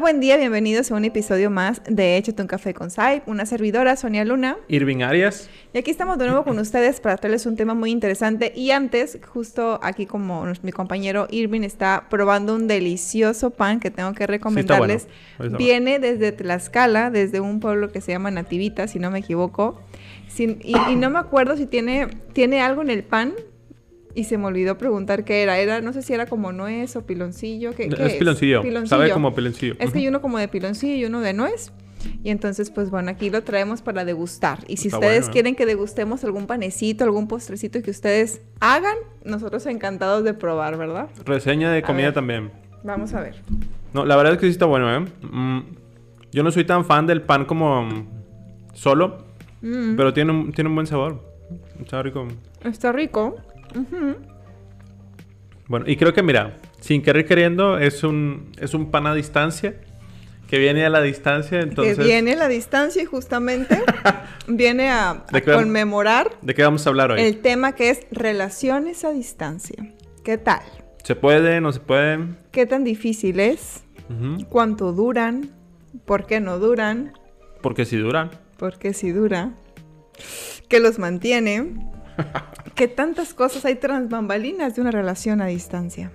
Buen 0.00 0.18
día, 0.18 0.38
bienvenidos 0.38 0.90
a 0.90 0.94
un 0.94 1.04
episodio 1.04 1.50
más 1.50 1.82
de 1.86 2.16
Échate 2.16 2.40
un 2.40 2.48
café 2.48 2.72
con 2.72 2.90
Sai, 2.90 3.22
una 3.26 3.44
servidora, 3.44 3.96
Sonia 3.96 4.24
Luna. 4.24 4.56
Irving 4.68 5.02
Arias. 5.02 5.50
Y 5.74 5.78
aquí 5.78 5.90
estamos 5.90 6.16
de 6.16 6.24
nuevo 6.24 6.42
con 6.42 6.58
ustedes 6.58 7.00
para 7.00 7.18
traerles 7.18 7.44
un 7.44 7.54
tema 7.54 7.74
muy 7.74 7.90
interesante. 7.90 8.50
Y 8.56 8.70
antes, 8.70 9.18
justo 9.30 9.78
aquí 9.82 10.06
como 10.06 10.46
mi 10.62 10.72
compañero 10.72 11.26
Irving 11.30 11.64
está 11.64 12.06
probando 12.08 12.54
un 12.54 12.66
delicioso 12.66 13.50
pan 13.50 13.78
que 13.78 13.90
tengo 13.90 14.14
que 14.14 14.26
recomendarles. 14.26 15.06
Viene 15.58 15.98
desde 15.98 16.32
Tlaxcala, 16.32 17.10
desde 17.10 17.40
un 17.40 17.60
pueblo 17.60 17.92
que 17.92 18.00
se 18.00 18.12
llama 18.12 18.30
Nativita, 18.30 18.88
si 18.88 18.98
no 18.98 19.10
me 19.10 19.18
equivoco. 19.18 19.82
y, 20.38 20.96
no 20.96 21.10
me 21.10 21.18
acuerdo 21.18 21.58
si 21.58 21.66
tiene, 21.66 22.06
tiene 22.32 22.62
algo 22.62 22.80
en 22.80 22.88
el 22.88 23.04
pan 23.04 23.34
y 24.14 24.24
se 24.24 24.38
me 24.38 24.46
olvidó 24.46 24.76
preguntar 24.78 25.24
qué 25.24 25.42
era. 25.42 25.58
Era, 25.58 25.80
no 25.80 25.92
sé 25.92 26.02
si 26.02 26.12
era 26.12 26.26
como 26.26 26.52
nuez 26.52 26.96
o 26.96 27.06
piloncillo. 27.06 27.74
¿Qué, 27.74 27.84
es, 27.84 28.14
Piloncillo. 28.14 28.62
Sabe 28.86 29.10
como 29.10 29.34
piloncillo. 29.34 29.74
Es 29.78 29.92
que 29.92 30.00
hay 30.00 30.08
uno 30.08 30.20
como 30.20 30.38
de 30.38 30.48
piloncillo 30.48 30.94
y 30.94 31.04
uno 31.04 31.20
de 31.20 31.32
nuez. 31.32 31.72
Y 32.22 32.30
entonces, 32.30 32.70
pues 32.70 32.90
bueno, 32.90 33.10
aquí 33.10 33.30
lo 33.30 33.42
traemos 33.42 33.82
para 33.82 34.04
degustar. 34.04 34.60
Y 34.66 34.78
si 34.78 34.88
ustedes 34.88 35.28
¿eh? 35.28 35.30
quieren 35.32 35.54
que 35.54 35.66
degustemos 35.66 36.24
algún 36.24 36.46
panecito, 36.46 37.04
algún 37.04 37.28
postrecito 37.28 37.82
que 37.82 37.90
ustedes 37.90 38.40
hagan, 38.60 38.96
nosotros 39.24 39.66
encantados 39.66 40.24
de 40.24 40.34
probar, 40.34 40.78
¿verdad? 40.78 41.08
Reseña 41.24 41.70
de 41.70 41.82
comida 41.82 42.12
también. 42.12 42.50
Vamos 42.82 43.12
a 43.14 43.20
ver. 43.20 43.36
No, 43.92 44.06
la 44.06 44.16
verdad 44.16 44.34
es 44.34 44.38
que 44.38 44.46
sí 44.46 44.52
está 44.52 44.66
bueno, 44.66 44.94
¿eh? 44.94 45.06
Mm, 45.30 45.60
yo 46.32 46.42
no 46.42 46.50
soy 46.50 46.64
tan 46.64 46.84
fan 46.84 47.06
del 47.06 47.22
pan 47.22 47.44
como 47.44 47.88
solo, 48.72 49.26
mm. 49.60 49.96
pero 49.96 50.12
tiene 50.14 50.32
un, 50.32 50.52
tiene 50.52 50.68
un 50.68 50.76
buen 50.76 50.86
sabor. 50.86 51.22
Está 51.80 52.02
rico. 52.02 52.28
Está 52.62 52.92
rico. 52.92 53.36
Bueno, 55.68 55.86
y 55.88 55.96
creo 55.96 56.12
que 56.12 56.22
mira, 56.22 56.58
sin 56.80 57.02
querer 57.02 57.26
queriendo, 57.26 57.78
es 57.78 58.02
un, 58.02 58.52
es 58.58 58.74
un 58.74 58.90
pan 58.90 59.06
a 59.06 59.14
distancia. 59.14 59.76
Que 60.48 60.58
viene 60.58 60.84
a 60.84 60.90
la 60.90 61.00
distancia, 61.00 61.60
entonces... 61.60 61.96
Que 61.96 62.02
viene 62.02 62.32
a 62.32 62.36
la 62.36 62.48
distancia 62.48 63.00
y 63.00 63.04
justamente 63.04 63.80
viene 64.48 64.90
a, 64.90 65.24
conmemorar... 65.44 66.32
¿De 66.42 66.54
qué 66.54 66.64
vamos 66.64 66.84
a 66.84 66.90
hablar 66.90 67.12
hoy? 67.12 67.20
El 67.20 67.40
tema 67.40 67.76
que 67.76 67.90
es 67.90 68.00
relaciones 68.10 69.04
a 69.04 69.12
distancia. 69.12 69.94
¿Qué 70.24 70.38
tal? 70.38 70.62
¿Se 71.04 71.14
puede? 71.14 71.60
¿No 71.60 71.72
se 71.72 71.78
puede? 71.78 72.18
¿Qué 72.50 72.66
tan 72.66 72.82
difícil 72.82 73.38
es? 73.38 73.84
¿Cuánto 74.48 74.92
duran? 74.92 75.50
¿Por 76.04 76.26
qué 76.26 76.40
no 76.40 76.58
duran? 76.58 77.12
Porque 77.62 77.84
si 77.84 77.96
duran. 77.96 78.30
Porque 78.56 78.92
si 78.92 79.12
dura. 79.12 79.52
¿Qué 80.68 80.80
los 80.80 80.98
mantiene? 80.98 81.74
que 82.80 82.88
tantas 82.88 83.34
cosas 83.34 83.62
hay 83.66 83.74
tras 83.74 84.08
bambalinas 84.08 84.74
de 84.74 84.80
una 84.80 84.90
relación 84.90 85.42
a 85.42 85.46
distancia. 85.48 86.10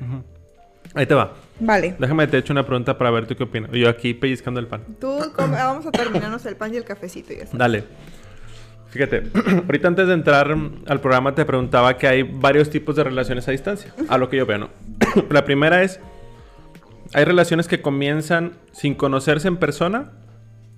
Ahí 0.95 1.05
te 1.05 1.13
va. 1.13 1.35
Vale. 1.59 1.95
Déjame 1.99 2.25
te 2.25 2.39
echo 2.39 2.53
una 2.53 2.65
pregunta 2.65 2.97
para 2.97 3.11
ver 3.11 3.27
tú 3.27 3.35
qué 3.35 3.43
opinas. 3.43 3.69
Yo 3.71 3.87
aquí 3.87 4.15
pellizcando 4.15 4.59
el 4.59 4.65
pan. 4.65 4.81
Tú, 4.99 5.19
vamos 5.37 5.85
a 5.85 5.91
terminarnos 5.91 6.43
el 6.47 6.55
pan 6.55 6.73
y 6.73 6.77
el 6.77 6.83
cafecito 6.83 7.33
y 7.33 7.35
eso. 7.35 7.55
Dale. 7.55 7.83
Fíjate, 8.89 9.29
ahorita 9.67 9.89
antes 9.89 10.07
de 10.07 10.13
entrar 10.15 10.57
al 10.87 11.01
programa 11.01 11.35
te 11.35 11.45
preguntaba 11.45 11.97
que 11.97 12.07
hay 12.07 12.23
varios 12.23 12.71
tipos 12.71 12.95
de 12.95 13.03
relaciones 13.03 13.47
a 13.47 13.51
distancia, 13.51 13.93
a 14.09 14.17
lo 14.17 14.27
que 14.27 14.37
yo 14.37 14.47
veo, 14.47 14.57
¿no? 14.57 14.69
La 15.29 15.45
primera 15.45 15.83
es, 15.83 15.99
hay 17.13 17.25
relaciones 17.25 17.67
que 17.67 17.83
comienzan 17.83 18.53
sin 18.71 18.95
conocerse 18.95 19.47
en 19.47 19.57
persona 19.57 20.13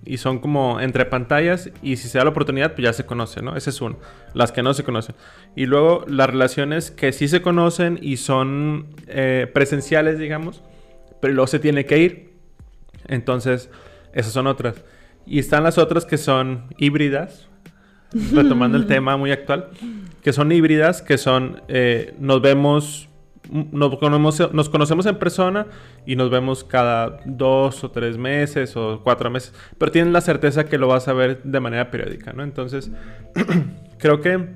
y 0.08 0.18
son 0.18 0.40
como 0.40 0.80
entre 0.80 1.06
pantallas 1.06 1.70
y 1.82 1.98
si 1.98 2.08
se 2.08 2.18
da 2.18 2.24
la 2.24 2.30
oportunidad, 2.30 2.74
pues 2.74 2.86
ya 2.86 2.94
se 2.94 3.06
conocen, 3.06 3.46
¿no? 3.46 3.56
Ese 3.56 3.72
es 3.72 3.82
uno. 3.82 3.98
Las 4.34 4.52
que 4.52 4.64
no 4.64 4.74
se 4.74 4.84
conocen. 4.84 5.16
Y 5.56 5.66
luego 5.66 6.06
las 6.08 6.30
relaciones 6.30 6.92
que 6.92 7.12
sí 7.12 7.28
se 7.28 7.42
conocen 7.42 8.00
y 8.02 8.18
son 8.18 8.88
eh, 9.08 9.50
presenciales, 9.54 10.18
digamos, 10.18 10.64
pero 11.22 11.34
luego 11.34 11.48
se 11.48 11.60
tiene 11.60 11.86
que 11.86 11.98
ir. 11.98 12.34
Entonces, 13.08 13.70
esas 14.14 14.32
son 14.32 14.48
otras. 14.48 14.84
Y 15.26 15.40
están 15.40 15.64
las 15.64 15.78
otras 15.78 16.06
que 16.06 16.18
son 16.18 16.74
híbridas, 16.78 17.50
retomando 18.34 18.78
el 18.78 18.88
tema 18.88 19.18
muy 19.18 19.32
actual, 19.32 19.70
que 20.24 20.32
son 20.32 20.52
híbridas, 20.52 21.02
que 21.02 21.18
son, 21.18 21.62
eh, 21.68 22.16
nos 22.20 22.42
vemos 22.42 23.10
nos 23.52 23.98
conocemos, 23.98 24.54
nos 24.54 24.70
conocemos 24.70 25.06
en 25.06 25.18
persona 25.18 25.68
y 26.06 26.16
nos 26.16 26.30
vemos 26.30 26.64
cada 26.64 27.20
dos 27.26 27.84
o 27.84 27.92
tres 27.92 28.18
meses 28.18 28.76
o 28.76 29.02
cuatro 29.04 29.30
meses, 29.30 29.54
pero 29.78 29.92
tienen 29.92 30.14
la 30.14 30.22
certeza 30.22 30.66
que 30.66 30.78
lo 30.78 30.88
vas 30.88 31.08
a 31.08 31.14
ver 31.14 31.42
de 31.44 31.60
manera 31.60 31.92
periódica, 31.92 32.34
¿no? 32.34 32.44
Entonces, 32.44 32.92
creo 34.00 34.22
que 34.22 34.48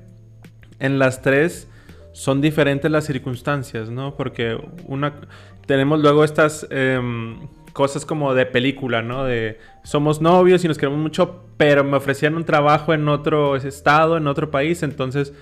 en 0.80 1.00
las 1.00 1.22
tres 1.22 1.68
son 2.14 2.42
diferentes 2.42 2.92
las 2.92 3.06
circunstancias, 3.06 3.90
¿no? 3.90 4.16
Porque 4.16 4.58
una, 4.88 5.14
tenemos 5.66 6.02
luego 6.02 6.24
estas 6.24 6.68
em, 6.70 7.48
cosas 7.72 8.06
como 8.06 8.34
de 8.34 8.46
película, 8.46 9.02
¿no? 9.02 9.24
De 9.24 9.60
somos 9.84 10.22
novios 10.22 10.64
y 10.66 10.68
nos 10.68 10.78
queremos 10.78 11.00
mucho, 11.00 11.46
pero 11.58 11.84
me 11.84 11.98
ofrecían 11.98 12.36
un 12.36 12.44
trabajo 12.44 12.94
en 12.94 13.08
otro 13.08 13.56
estado, 13.56 14.18
en 14.18 14.28
otro 14.28 14.52
país, 14.52 14.84
entonces 14.84 15.34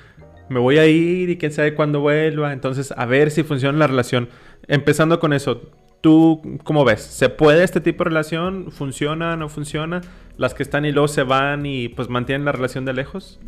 me 0.50 0.60
voy 0.60 0.78
a 0.78 0.88
ir 0.88 1.30
y 1.30 1.38
quién 1.38 1.52
sabe 1.52 1.74
cuándo 1.74 2.02
vuelva. 2.02 2.54
Entonces, 2.54 2.94
a 2.96 3.06
ver 3.06 3.32
si 3.32 3.44
funciona 3.44 3.78
la 3.78 3.88
relación. 3.88 4.30
Empezando 4.68 5.20
con 5.20 5.34
eso, 5.34 5.70
¿tú 6.02 6.42
cómo 6.64 6.86
ves? 6.86 7.02
¿Se 7.02 7.30
puede 7.30 7.64
este 7.64 7.82
tipo 7.82 8.04
de 8.04 8.10
relación? 8.10 8.72
¿Funciona? 8.72 9.36
¿No 9.38 9.50
funciona? 9.50 10.02
Las 10.38 10.54
que 10.54 10.64
están 10.64 10.86
y 10.86 10.92
luego 10.92 11.08
se 11.08 11.24
van 11.24 11.66
y 11.66 11.90
pues 11.90 12.10
mantienen 12.10 12.46
la 12.46 12.52
relación 12.52 12.86
de 12.86 12.94
lejos. 12.94 13.40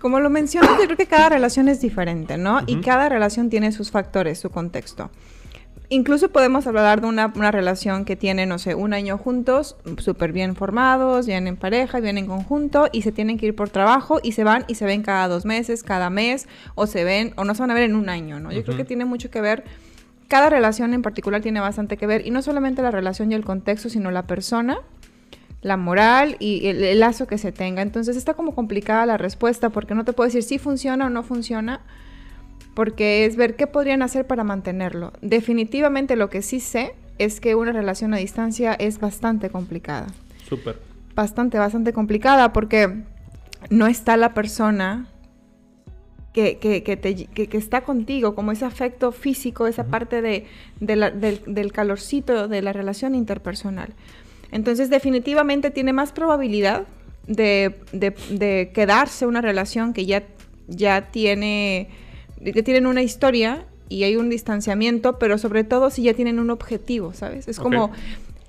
Como 0.00 0.20
lo 0.20 0.28
mencionas, 0.28 0.72
yo 0.78 0.84
creo 0.84 0.96
que 0.96 1.06
cada 1.06 1.30
relación 1.30 1.68
es 1.68 1.80
diferente, 1.80 2.36
¿no? 2.36 2.60
Y 2.66 2.76
cada 2.82 3.08
relación 3.08 3.48
tiene 3.48 3.72
sus 3.72 3.90
factores, 3.90 4.38
su 4.38 4.50
contexto. 4.50 5.10
Incluso 5.90 6.30
podemos 6.30 6.66
hablar 6.66 7.02
de 7.02 7.06
una, 7.06 7.28
relación 7.50 8.06
que 8.06 8.16
tiene, 8.16 8.46
no 8.46 8.58
sé, 8.58 8.74
un 8.74 8.94
año 8.94 9.18
juntos, 9.18 9.76
súper 9.98 10.32
bien 10.32 10.56
formados, 10.56 11.26
vienen 11.26 11.48
en 11.48 11.56
pareja, 11.56 12.00
vienen 12.00 12.24
en 12.24 12.30
conjunto 12.30 12.88
y 12.90 13.02
se 13.02 13.12
tienen 13.12 13.38
que 13.38 13.46
ir 13.46 13.54
por 13.54 13.68
trabajo 13.68 14.18
y 14.22 14.32
se 14.32 14.44
van 14.44 14.64
y 14.66 14.76
se 14.76 14.86
ven 14.86 15.02
cada 15.02 15.28
dos 15.28 15.44
meses, 15.44 15.82
cada 15.82 16.08
mes, 16.08 16.48
o 16.74 16.86
se 16.86 17.04
ven, 17.04 17.34
o 17.36 17.44
no 17.44 17.54
se 17.54 17.62
van 17.62 17.70
a 17.70 17.74
ver 17.74 17.84
en 17.84 17.96
un 17.96 18.08
año, 18.08 18.40
¿no? 18.40 18.50
Yo 18.50 18.64
creo 18.64 18.78
que 18.78 18.84
tiene 18.84 19.04
mucho 19.04 19.30
que 19.30 19.42
ver, 19.42 19.64
cada 20.26 20.48
relación 20.48 20.94
en 20.94 21.02
particular 21.02 21.42
tiene 21.42 21.60
bastante 21.60 21.98
que 21.98 22.06
ver, 22.06 22.26
y 22.26 22.30
no 22.30 22.40
solamente 22.40 22.80
la 22.80 22.90
relación 22.90 23.30
y 23.30 23.34
el 23.34 23.44
contexto, 23.44 23.90
sino 23.90 24.10
la 24.10 24.26
persona, 24.26 24.78
la 25.60 25.76
moral 25.76 26.36
y 26.38 26.66
el, 26.66 26.82
el 26.82 27.00
lazo 27.00 27.26
que 27.26 27.36
se 27.36 27.52
tenga. 27.52 27.82
Entonces 27.82 28.16
está 28.16 28.34
como 28.34 28.54
complicada 28.54 29.04
la 29.04 29.18
respuesta 29.18 29.70
porque 29.70 29.94
no 29.94 30.04
te 30.04 30.12
puedo 30.12 30.26
decir 30.26 30.42
si 30.42 30.58
funciona 30.58 31.06
o 31.06 31.10
no 31.10 31.22
funciona 31.22 31.80
porque 32.74 33.24
es 33.24 33.36
ver 33.36 33.56
qué 33.56 33.66
podrían 33.66 34.02
hacer 34.02 34.26
para 34.26 34.44
mantenerlo. 34.44 35.12
Definitivamente 35.22 36.16
lo 36.16 36.28
que 36.28 36.42
sí 36.42 36.60
sé 36.60 36.94
es 37.18 37.40
que 37.40 37.54
una 37.54 37.72
relación 37.72 38.12
a 38.12 38.18
distancia 38.18 38.74
es 38.74 38.98
bastante 38.98 39.50
complicada. 39.50 40.08
Súper. 40.48 40.78
Bastante, 41.14 41.58
bastante 41.58 41.92
complicada 41.92 42.52
porque 42.52 43.02
no 43.70 43.86
está 43.86 44.16
la 44.16 44.34
persona 44.34 45.06
que, 46.32 46.58
que, 46.58 46.82
que, 46.82 46.96
te, 46.96 47.14
que, 47.14 47.56
está 47.56 47.82
contigo, 47.82 48.34
como 48.34 48.50
ese 48.50 48.64
afecto 48.64 49.12
físico, 49.12 49.68
esa 49.68 49.84
parte 49.84 50.20
de, 50.20 50.46
del, 50.80 51.40
del, 51.46 51.72
calorcito 51.72 52.48
de 52.48 52.60
la 52.60 52.72
relación 52.72 53.14
interpersonal. 53.14 53.94
Entonces 54.50 54.90
definitivamente 54.90 55.70
tiene 55.70 55.92
más 55.92 56.10
probabilidad 56.10 56.86
de, 57.28 57.76
de, 57.92 58.12
de 58.30 58.72
quedarse 58.74 59.26
una 59.26 59.40
relación 59.40 59.94
que 59.94 60.06
ya, 60.06 60.24
ya 60.66 61.12
tiene 61.12 61.88
que 62.52 62.62
tienen 62.62 62.86
una 62.86 63.02
historia 63.02 63.66
y 63.88 64.04
hay 64.04 64.16
un 64.16 64.28
distanciamiento, 64.28 65.18
pero 65.18 65.38
sobre 65.38 65.64
todo 65.64 65.90
si 65.90 66.02
ya 66.02 66.14
tienen 66.14 66.38
un 66.38 66.50
objetivo, 66.50 67.12
¿sabes? 67.12 67.48
Es 67.48 67.58
como, 67.58 67.90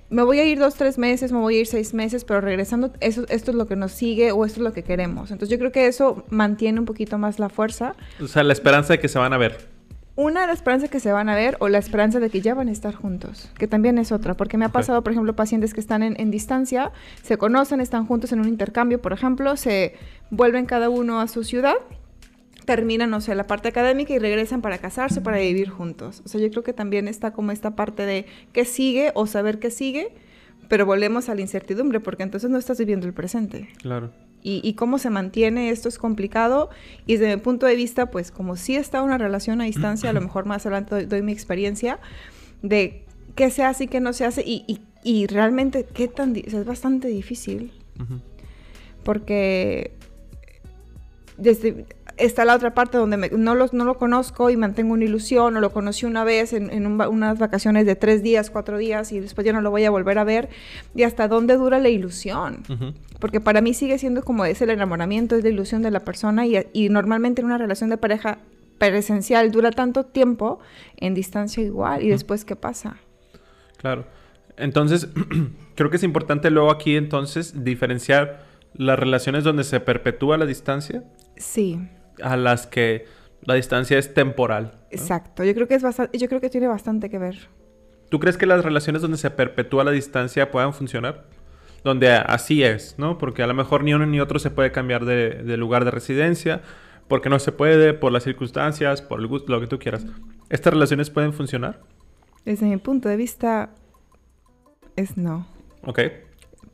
me 0.09 0.23
voy 0.23 0.39
a 0.39 0.45
ir 0.45 0.59
dos, 0.59 0.75
tres 0.75 0.97
meses, 0.97 1.31
me 1.31 1.39
voy 1.39 1.57
a 1.57 1.59
ir 1.61 1.67
seis 1.67 1.93
meses, 1.93 2.25
pero 2.25 2.41
regresando, 2.41 2.91
eso, 2.99 3.25
esto 3.29 3.51
es 3.51 3.57
lo 3.57 3.67
que 3.67 3.75
nos 3.75 3.91
sigue 3.91 4.31
o 4.31 4.45
esto 4.45 4.59
es 4.59 4.63
lo 4.63 4.73
que 4.73 4.83
queremos. 4.83 5.31
Entonces 5.31 5.49
yo 5.49 5.57
creo 5.57 5.71
que 5.71 5.87
eso 5.87 6.23
mantiene 6.29 6.79
un 6.79 6.85
poquito 6.85 7.17
más 7.17 7.39
la 7.39 7.49
fuerza. 7.49 7.95
O 8.21 8.27
sea, 8.27 8.43
la 8.43 8.53
esperanza 8.53 8.93
de 8.93 8.99
que 8.99 9.07
se 9.07 9.19
van 9.19 9.33
a 9.33 9.37
ver. 9.37 9.73
Una, 10.17 10.41
de 10.41 10.47
la 10.47 10.53
esperanza 10.53 10.85
de 10.85 10.89
que 10.89 11.01
se 11.01 11.11
van 11.11 11.27
a 11.27 11.35
ver 11.35 11.57
o 11.59 11.67
la 11.67 11.77
esperanza 11.77 12.21
de 12.21 12.29
que 12.29 12.39
ya 12.39 12.53
van 12.53 12.69
a 12.69 12.71
estar 12.71 12.95
juntos, 12.95 13.49
que 13.57 13.67
también 13.67 13.97
es 13.97 14.13
otra, 14.13 14.33
porque 14.35 14.57
me 14.57 14.63
ha 14.63 14.69
pasado, 14.69 15.03
por 15.03 15.11
ejemplo, 15.11 15.35
pacientes 15.35 15.73
que 15.73 15.81
están 15.81 16.03
en, 16.03 16.15
en, 16.17 16.31
distancia, 16.31 16.93
se 17.21 17.37
conocen, 17.37 17.81
están 17.81 18.05
juntos 18.05 18.31
en 18.31 18.39
un 18.39 18.47
intercambio, 18.47 19.01
por 19.01 19.11
ejemplo, 19.11 19.57
se 19.57 19.95
vuelven 20.29 20.67
cada 20.67 20.87
uno 20.87 21.19
a 21.19 21.27
su 21.27 21.43
ciudad 21.43 21.75
terminan, 22.65 23.09
no 23.09 23.21
sé, 23.21 23.33
la 23.35 23.47
parte 23.47 23.69
académica 23.69 24.13
y 24.13 24.19
regresan 24.19 24.61
para 24.61 24.79
casarse, 24.79 25.21
para 25.21 25.37
vivir 25.37 25.69
juntos. 25.69 26.21
O 26.25 26.27
sea, 26.27 26.41
yo 26.41 26.49
creo 26.49 26.63
que 26.63 26.73
también 26.73 27.07
está 27.07 27.31
como 27.31 27.51
esta 27.51 27.75
parte 27.75 28.05
de 28.05 28.25
qué 28.51 28.65
sigue 28.65 29.11
o 29.15 29.27
saber 29.27 29.59
qué 29.59 29.71
sigue, 29.71 30.13
pero 30.67 30.85
volvemos 30.85 31.29
a 31.29 31.35
la 31.35 31.41
incertidumbre, 31.41 31.99
porque 31.99 32.23
entonces 32.23 32.49
no 32.49 32.57
estás 32.57 32.79
viviendo 32.79 33.05
el 33.05 33.13
presente. 33.13 33.69
Claro. 33.81 34.11
Y, 34.47 34.75
cómo 34.75 34.99
se 34.99 35.09
mantiene 35.09 35.71
esto 35.71 35.89
es 35.89 35.97
complicado. 35.97 36.69
Y 37.07 37.13
desde 37.13 37.35
mi 37.35 37.41
punto 37.41 37.65
de 37.65 37.75
vista, 37.75 38.11
pues 38.11 38.29
como 38.29 38.57
sí 38.57 38.75
está 38.75 39.01
una 39.01 39.17
relación 39.17 39.59
a 39.59 39.63
distancia, 39.63 40.11
a 40.11 40.13
lo 40.13 40.21
mejor 40.27 40.45
más 40.45 40.67
adelante 40.67 41.07
doy, 41.07 41.23
mi 41.23 41.31
experiencia 41.31 41.97
de 42.61 43.05
qué 43.33 43.49
se 43.49 43.63
hace 43.63 43.85
y 43.85 43.87
qué 43.87 43.99
no 43.99 44.13
se 44.13 44.23
hace. 44.23 44.43
Y, 44.45 44.81
y, 45.03 45.25
realmente, 45.25 45.83
qué 45.91 46.07
tan... 46.07 46.35
es 46.35 46.63
bastante 46.63 47.07
difícil. 47.07 47.71
Porque 49.03 49.93
desde 51.37 51.85
está 52.17 52.45
la 52.45 52.55
otra 52.55 52.73
parte 52.73 52.97
donde 52.97 53.29
no, 53.31 53.55
lo, 53.55 53.67
no 53.71 53.83
lo 53.83 53.97
conozco 53.97 54.49
y 54.49 54.57
mantengo 54.57 54.93
una 54.93 55.03
ilusión, 55.03 55.57
o 55.57 55.59
lo 55.59 55.71
conocí 55.71 56.05
una 56.05 56.23
vez 56.23 56.53
en, 56.53 56.85
unas 56.85 57.39
vacaciones 57.39 57.85
de 57.85 57.95
tres 57.95 58.23
días, 58.23 58.49
cuatro 58.49 58.77
días, 58.77 59.11
y 59.11 59.19
después 59.19 59.45
ya 59.45 59.53
no 59.53 59.61
lo 59.61 59.71
voy 59.71 59.85
a 59.85 59.89
volver 59.89 60.17
a 60.17 60.23
ver, 60.23 60.49
y 60.95 61.03
hasta 61.03 61.27
dónde 61.27 61.55
dura 61.55 61.79
la 61.79 61.89
ilusión. 61.89 62.63
Porque 63.19 63.41
para 63.41 63.61
mí 63.61 63.73
sigue 63.73 63.97
siendo 63.97 64.23
como 64.23 64.45
es 64.45 64.61
el 64.61 64.69
enamoramiento, 64.69 65.35
es 65.35 65.43
la 65.43 65.49
ilusión 65.49 65.81
de 65.81 65.91
la 65.91 66.01
persona, 66.01 66.45
y, 66.45 66.65
y 66.73 66.89
normalmente 66.89 67.41
en 67.41 67.47
una 67.47 67.57
relación 67.57 67.89
de 67.89 67.97
pareja 67.97 68.39
presencial 68.77 69.51
dura 69.51 69.71
tanto 69.71 70.05
tiempo, 70.05 70.59
en 70.97 71.13
distancia 71.13 71.63
igual, 71.63 72.03
y 72.03 72.09
después, 72.09 72.45
¿qué 72.45 72.55
pasa? 72.55 72.97
Claro. 73.77 74.05
Entonces, 74.57 75.09
creo 75.75 75.89
que 75.89 75.97
es 75.97 76.03
importante 76.03 76.49
luego 76.49 76.71
aquí 76.71 76.95
entonces 76.95 77.63
diferenciar 77.65 78.45
las 78.73 78.97
relaciones 78.97 79.43
donde 79.43 79.63
se 79.63 79.79
perpetúa 79.79 80.37
la 80.37 80.45
distancia. 80.45 81.03
Sí 81.37 81.79
a 82.21 82.37
las 82.37 82.67
que 82.67 83.05
la 83.41 83.53
distancia 83.53 83.97
es 83.97 84.13
temporal. 84.13 84.79
Exacto, 84.91 85.43
yo 85.43 85.53
creo 85.53 85.67
que 85.67 85.75
es 85.75 85.83
bastante, 85.83 86.17
yo 86.17 86.27
creo 86.27 86.41
que 86.41 86.49
tiene 86.49 86.67
bastante 86.67 87.09
que 87.09 87.17
ver. 87.17 87.49
¿Tú 88.09 88.19
crees 88.19 88.37
que 88.37 88.45
las 88.45 88.63
relaciones 88.63 89.01
donde 89.01 89.17
se 89.17 89.29
perpetúa 89.31 89.83
la 89.83 89.91
distancia 89.91 90.51
puedan 90.51 90.73
funcionar? 90.73 91.25
Donde 91.83 92.11
así 92.11 92.63
es, 92.63 92.95
¿no? 92.97 93.17
Porque 93.17 93.43
a 93.43 93.47
lo 93.47 93.53
mejor 93.53 93.83
ni 93.83 93.93
uno 93.93 94.05
ni 94.05 94.19
otro 94.19 94.39
se 94.39 94.49
puede 94.49 94.71
cambiar 94.71 95.05
de, 95.05 95.57
lugar 95.57 95.85
de 95.85 95.91
residencia, 95.91 96.61
porque 97.07 97.29
no 97.29 97.37
se 97.39 97.51
puede, 97.51 97.93
por 97.93 98.11
las 98.11 98.23
circunstancias, 98.23 99.01
por 99.01 99.19
el 99.19 99.27
gusto, 99.27 99.51
lo 99.51 99.59
que 99.59 99.67
tú 99.67 99.77
quieras. 99.77 100.05
¿Estas 100.49 100.73
relaciones 100.73 101.09
pueden 101.09 101.33
funcionar? 101.33 101.81
Desde 102.43 102.65
mi 102.65 102.77
punto 102.77 103.09
de 103.09 103.17
vista, 103.17 103.69
es 104.95 105.17
no. 105.17 105.47
Ok 105.83 105.99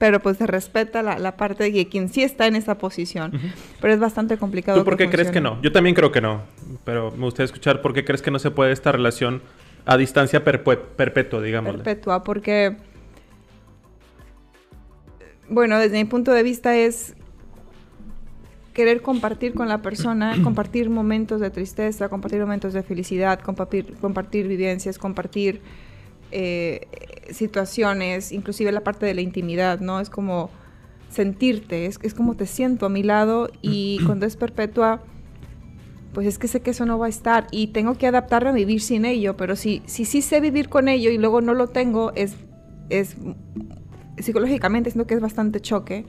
pero 0.01 0.19
pues 0.19 0.38
se 0.38 0.48
respeta 0.48 1.03
la, 1.03 1.38
parte 1.38 1.71
de 1.71 1.88
quien 1.88 2.09
sí 2.09 2.24
está 2.24 2.48
en 2.48 2.56
esa 2.56 2.80
posición. 2.80 3.39
Pero 3.80 3.94
es 3.94 4.00
bastante 4.00 4.36
complicado. 4.36 4.80
¿Tú 4.80 4.83
por 4.83 4.98
qué 4.98 5.12
crees 5.12 5.30
que 5.30 5.42
no? 5.42 5.62
Yo 5.62 5.71
también 5.71 5.94
creo 5.94 6.12
que 6.12 6.21
no, 6.21 6.42
pero 6.83 7.12
me 7.12 7.25
gustaría 7.25 7.45
escuchar 7.45 7.83
por 7.83 7.94
qué 7.94 8.03
crees 8.03 8.24
que 8.24 8.31
no 8.31 8.39
se 8.39 8.50
puede 8.50 8.71
esta 8.71 8.92
relación 8.92 9.44
a 9.86 9.98
distancia 9.98 10.44
perpetua, 10.44 11.39
digamos. 11.44 11.75
Perpetua, 11.75 12.24
porque, 12.24 12.77
bueno, 15.50 15.77
desde 15.77 16.00
mi 16.00 16.06
punto 16.06 16.31
de 16.31 16.42
vista 16.42 16.75
es 16.75 17.13
querer 18.74 19.04
compartir 19.04 19.54
con 19.54 19.68
la 19.68 19.83
persona, 19.83 20.36
compartir 20.44 20.89
momentos 20.89 21.39
de 21.42 21.51
tristeza, 21.51 22.09
compartir 22.09 22.39
momentos 22.39 22.74
de 22.74 22.81
felicidad, 22.81 23.39
compartir, 23.39 23.94
compartir 24.01 24.47
vivencias, 24.47 24.97
compartir 24.97 25.62
eh, 26.31 26.88
situaciones, 27.31 28.31
inclusive 28.31 28.72
la 28.72 28.81
parte 28.81 29.06
de 29.06 29.13
la 29.13 29.22
intimidad, 29.22 29.80
¿no? 29.80 30.00
Es 30.00 30.10
como 30.10 30.50
sentirte, 31.10 31.86
es, 31.86 32.00
es 32.01 32.13
como 32.13 32.36
te 32.36 32.45
siento 32.45 32.86
a 32.86 32.89
mi 32.89 33.04
lado 33.04 33.50
y 33.62 34.00
cuando 34.06 34.25
es 34.25 34.36
perpetua, 34.36 35.01
pues 36.13 36.28
es 36.28 36.38
que 36.38 36.48
sé 36.48 36.62
que 36.62 36.72
eso 36.72 36.86
no 36.86 37.00
va 37.00 37.06
a 37.06 37.10
estar 37.10 37.48
y 37.51 37.68
tengo 37.68 37.98
que 37.98 38.07
adaptarme 38.07 38.50
a 38.50 38.54
vivir 38.54 38.81
sin 38.81 39.06
ello, 39.06 39.38
pero 39.38 39.56
si, 39.56 39.81
si 39.86 40.06
sí 40.06 40.22
sé 40.22 40.42
vivir 40.42 40.69
con 40.69 40.88
ello 40.88 41.10
y 41.10 41.18
luego 41.18 41.42
no 41.42 41.54
lo 41.54 41.68
tengo, 41.68 42.12
es, 42.16 42.36
es 42.89 43.16
psicológicamente 44.18 44.92
siento 44.92 45.07
que 45.07 45.13
es 45.13 45.22
bastante 45.22 45.60
choque. 45.62 46.06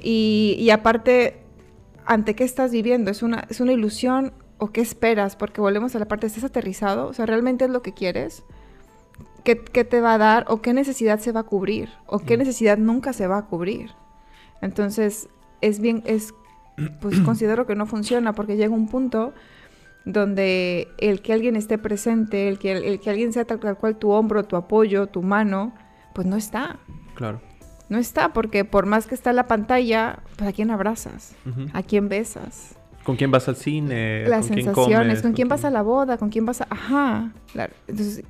Y, 0.00 0.56
y, 0.58 0.70
aparte, 0.70 1.38
¿ante 2.06 2.34
qué 2.34 2.44
estás 2.44 2.70
viviendo? 2.70 3.10
¿Es 3.10 3.22
una, 3.22 3.44
¿Es 3.50 3.60
una 3.60 3.72
ilusión 3.72 4.32
o 4.58 4.70
qué 4.70 4.80
esperas? 4.80 5.34
Porque 5.34 5.60
volvemos 5.60 5.96
a 5.96 5.98
la 5.98 6.06
parte, 6.06 6.28
¿estás 6.28 6.44
aterrizado? 6.44 7.08
O 7.08 7.12
sea, 7.12 7.26
¿realmente 7.26 7.64
es 7.64 7.70
lo 7.70 7.82
que 7.82 7.92
quieres? 7.92 8.44
Qué, 9.44 9.56
te 9.56 10.00
va 10.00 10.14
a 10.14 10.18
dar 10.18 10.44
o 10.48 10.60
qué 10.60 10.72
necesidad 10.74 11.18
se 11.18 11.32
va 11.32 11.40
a 11.40 11.44
cubrir 11.44 11.90
o 12.06 12.20
qué 12.20 12.36
necesidad 12.36 12.78
nunca 12.78 13.12
se 13.12 13.26
va 13.26 13.38
a 13.38 13.46
cubrir. 13.46 13.90
Entonces, 14.60 15.28
es 15.60 15.80
bien, 15.80 16.02
es, 16.06 16.34
pues 17.00 17.20
considero 17.24 17.66
que 17.66 17.74
no 17.74 17.86
funciona 17.86 18.32
porque 18.32 18.56
llega 18.56 18.74
un 18.74 18.88
punto 18.88 19.32
donde 20.04 20.88
el 20.98 21.20
que 21.20 21.32
alguien 21.32 21.56
esté 21.56 21.78
presente, 21.78 22.48
el 22.48 22.58
que, 22.58 22.72
el, 22.72 23.00
que 23.00 23.10
alguien 23.10 23.32
sea 23.32 23.44
tal, 23.44 23.58
cual 23.58 23.96
tu 23.96 24.10
hombro, 24.10 24.44
tu 24.44 24.56
apoyo, 24.56 25.06
tu 25.06 25.22
mano, 25.22 25.74
pues 26.14 26.26
no 26.26 26.36
está. 26.36 26.78
Claro. 27.14 27.40
No 27.88 27.98
está, 27.98 28.32
porque 28.32 28.64
por 28.64 28.86
más 28.86 29.06
que 29.06 29.14
está 29.14 29.32
la 29.32 29.46
pantalla, 29.46 30.20
pues 30.36 30.48
a 30.48 30.52
quién 30.52 30.70
abrazas, 30.70 31.34
a 31.72 31.82
quién 31.82 32.08
besas. 32.08 32.74
¿Con 33.02 33.16
quién 33.16 33.30
vas 33.30 33.48
al 33.48 33.56
cine? 33.56 34.28
Las 34.28 34.46
sensaciones, 34.46 35.22
¿con, 35.22 35.32
quién 35.32 35.48
vas 35.48 35.64
a 35.64 35.70
la 35.70 35.80
boda? 35.80 36.18
¿Con 36.18 36.28
quién 36.28 36.44
vas 36.44 36.60
a...? 36.60 36.66
Ajá. 36.68 37.32
Claro. 37.52 37.72
Entonces, 37.86 38.22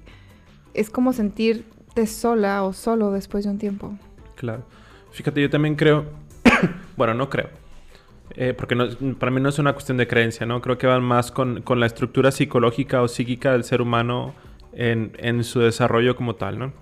es 0.75 0.91
como 0.91 1.13
sentirte 1.13 2.07
sola 2.07 2.63
o 2.65 2.73
solo 2.73 3.11
después 3.11 3.45
de 3.45 3.51
un 3.51 3.59
tiempo. 3.59 3.97
Claro. 4.37 4.63
Fíjate, 5.11 5.41
yo 5.41 5.51
también 5.51 5.75
creo, 5.75 6.05
bueno, 6.97 7.15
no 7.15 7.29
creo, 7.29 7.49
eh, 8.37 8.55
porque 8.57 8.77
para 9.19 9.33
mí 9.33 9.41
no 9.41 9.49
es 9.49 9.59
una 9.59 9.73
cuestión 9.73 9.97
de 9.97 10.07
creencia, 10.07 10.47
¿no? 10.47 10.61
Creo 10.61 10.79
que 10.79 10.87
van 10.87 11.03
más 11.03 11.33
con, 11.33 11.65
la 11.77 11.87
estructura 11.87 12.31
psicológica 12.31 13.03
o 13.03 13.09
psíquica 13.09 13.53
del 13.53 13.65
ser 13.65 13.83
humano 13.83 14.35
en, 14.73 15.43
su 15.45 15.61
desarrollo 15.61 16.15
como 16.15 16.37
tal, 16.37 16.59
¿no? 16.59 16.73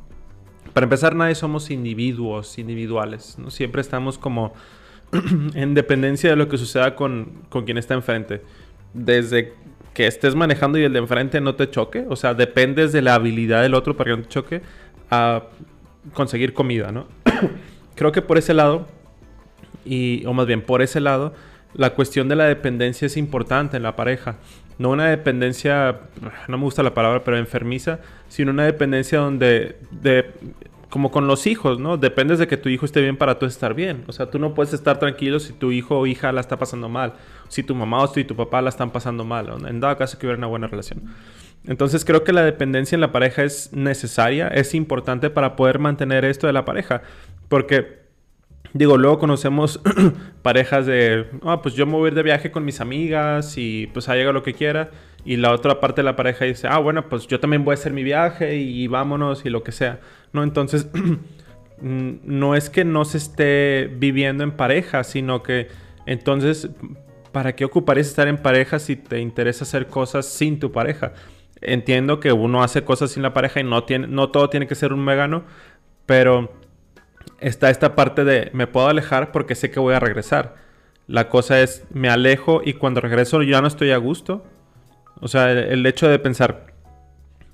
Para 0.75 0.85
empezar, 0.85 1.15
nadie 1.15 1.35
somos 1.35 1.71
individuos 1.71 2.59
individuales, 2.59 3.39
¿no? 3.39 3.51
Siempre 3.51 3.81
estamos 3.81 4.19
como 4.19 4.53
en 5.55 5.75
dependencia 5.75 6.29
de 6.29 6.37
lo 6.37 6.49
que 6.49 6.59
suceda 6.59 6.95
con, 6.95 7.45
con 7.49 7.65
quien 7.65 7.79
está 7.79 7.95
enfrente. 7.95 8.43
Desde 8.93 9.55
que 9.97 10.07
estés 10.07 10.35
manejando 10.35 10.77
y 10.77 10.85
el 10.85 10.93
de 10.93 10.99
enfrente 10.99 11.41
no 11.41 11.55
te 11.55 11.71
choque. 11.71 12.05
O 12.11 12.17
sea, 12.17 12.35
dependes 12.35 12.93
de 12.93 13.01
la 13.01 13.15
habilidad 13.15 13.63
del 13.63 13.73
otro 13.73 13.97
para 13.97 14.11
que 14.11 14.17
no 14.19 14.23
te 14.25 14.29
choque 14.29 14.61
a 15.11 15.45
conseguir 16.13 16.53
comida, 16.53 16.93
¿no? 16.93 17.07
Creo 17.95 18.13
que 18.13 18.21
por 18.21 18.37
ese 18.37 18.53
lado, 18.53 18.87
y, 19.87 20.23
o 20.27 20.35
más 20.35 20.47
bien 20.47 20.61
por 20.61 20.83
ese 20.83 21.01
lado, 21.01 21.33
la 21.73 21.95
cuestión 21.95 22.29
de 22.29 22.37
la 22.37 22.45
dependencia 22.45 23.07
es 23.07 23.17
importante 23.17 23.79
en 23.79 23.85
la 23.85 23.97
pareja. 23.97 24.37
No 24.77 24.91
una 24.91 25.07
dependencia, 25.07 26.01
no 26.47 26.59
me 26.59 26.65
gusta 26.65 26.83
la 26.83 26.93
palabra, 26.93 27.25
pero 27.25 27.39
enfermiza, 27.39 28.01
sino 28.29 28.51
una 28.51 28.67
dependencia 28.67 29.21
donde 29.21 29.77
de, 29.93 30.31
como 30.97 31.11
con 31.11 31.27
los 31.27 31.47
hijos, 31.47 31.79
¿no? 31.79 31.99
Dependes 31.99 32.39
de 32.39 32.47
que 32.47 32.57
tu 32.57 32.71
hijo 32.71 32.87
esté 32.87 33.03
bien 33.03 33.19
para 33.19 33.39
tú 33.39 33.45
estar 33.45 33.75
bien. 33.75 34.05
O 34.07 34.13
sea, 34.13 34.31
tú 34.31 34.39
no 34.39 34.55
puedes 34.55 34.73
estar 34.73 34.99
tranquilo 34.99 35.41
si 35.41 35.53
tu 35.53 35.71
hijo 35.71 35.99
o 35.99 36.07
hija 36.07 36.33
la 36.33 36.41
está 36.41 36.59
pasando 36.59 36.89
mal. 36.89 37.13
Si 37.49 37.63
tu 37.63 37.75
mamá 37.75 38.03
o 38.03 38.11
tu 38.11 38.35
papá 38.35 38.63
la 38.63 38.71
están 38.71 38.91
pasando 38.93 39.23
mal. 39.23 39.47
En 39.69 39.79
dado 39.79 39.95
caso 39.99 40.19
que 40.19 40.25
hubiera 40.25 40.39
una 40.39 40.47
buena 40.47 40.69
relación. 40.69 41.03
Entonces 41.67 42.07
creo 42.07 42.25
que 42.25 42.33
la 42.33 42.43
dependencia 42.45 42.97
en 42.97 43.03
la 43.03 43.13
pareja 43.13 43.45
es 43.45 43.75
necesaria, 43.75 44.49
es 44.49 44.75
importante 44.75 45.29
para 45.29 45.55
poder 45.55 45.81
mantener 45.81 46.25
esto 46.25 46.47
de 46.47 46.55
la 46.55 46.65
pareja. 46.65 47.03
Porque, 47.51 48.06
digo, 48.73 48.97
luego 48.97 49.19
conocemos 49.19 49.81
parejas 50.43 50.87
de, 50.87 51.27
ah, 51.43 51.63
pues 51.63 51.75
yo 51.75 51.87
me 51.87 51.93
voy 51.93 52.07
a 52.07 52.09
ir 52.09 52.15
de 52.15 52.23
viaje 52.23 52.51
con 52.51 52.65
mis 52.65 52.81
amigas 52.81 53.57
y 53.57 53.89
pues 53.89 54.09
haga 54.09 54.33
lo 54.33 54.43
que 54.43 54.55
quiera. 54.55 54.91
Y 55.25 55.37
la 55.37 55.53
otra 55.53 55.81
parte 55.81 56.03
de 56.03 56.05
la 56.05 56.17
pareja 56.17 56.45
dice, 56.45 56.69
ah, 56.69 56.79
bueno, 56.79 57.09
pues 57.09 57.27
yo 57.27 57.41
también 57.41 57.65
voy 57.65 57.73
a 57.73 57.75
hacer 57.75 57.93
mi 57.93 58.05
viaje 58.05 58.57
y 58.57 58.87
vámonos 58.87 59.45
y 59.45 59.51
lo 59.51 59.63
que 59.63 59.73
sea. 59.73 60.01
¿no? 60.33 60.43
Entonces, 60.43 60.89
no 61.81 62.55
es 62.55 62.71
que 62.71 62.85
no 62.85 63.05
se 63.05 63.19
esté 63.19 63.91
viviendo 63.99 64.45
en 64.45 64.53
pareja, 64.53 65.05
sino 65.05 65.43
que 65.43 65.69
entonces, 66.07 66.71
¿para 67.33 67.55
qué 67.57 67.65
ocuparías 67.65 68.07
estar 68.07 68.29
en 68.29 68.39
pareja 68.39 68.79
si 68.79 68.97
te 68.97 69.21
interesa 69.21 69.65
hacer 69.65 69.89
cosas 69.89 70.27
sin 70.27 70.61
tu 70.61 70.73
pareja? 70.73 71.13
Entiendo 71.61 72.21
que 72.21 72.33
uno 72.33 72.63
hace 72.63 72.85
cosas 72.85 73.11
sin 73.11 73.23
la 73.23 73.35
pareja 73.35 73.61
y 73.61 73.65
no, 73.65 73.85
tiene, 73.85 74.07
no 74.07 74.31
todo 74.31 74.49
tiene 74.49 74.69
que 74.69 74.77
ser 74.77 74.93
un 74.93 75.05
megano, 75.05 75.45
pero 76.07 76.53
está 77.41 77.71
esta 77.71 77.95
parte 77.95 78.25
de 78.25 78.51
me 78.53 78.67
puedo 78.67 78.89
alejar 78.89 79.33
porque 79.33 79.55
sé 79.55 79.71
que 79.71 79.81
voy 79.81 79.95
a 79.95 80.01
regresar. 80.01 80.57
La 81.07 81.29
cosa 81.29 81.61
es, 81.61 81.85
me 81.93 82.09
alejo 82.09 82.63
y 82.65 82.75
cuando 82.75 83.01
regreso 83.01 83.43
ya 83.43 83.61
no 83.61 83.69
estoy 83.69 83.93
a 83.93 83.97
gusto. 83.97 84.45
O 85.21 85.29
sea, 85.29 85.51
el 85.53 85.87
hecho 85.87 86.09
de 86.09 86.19
pensar, 86.19 86.75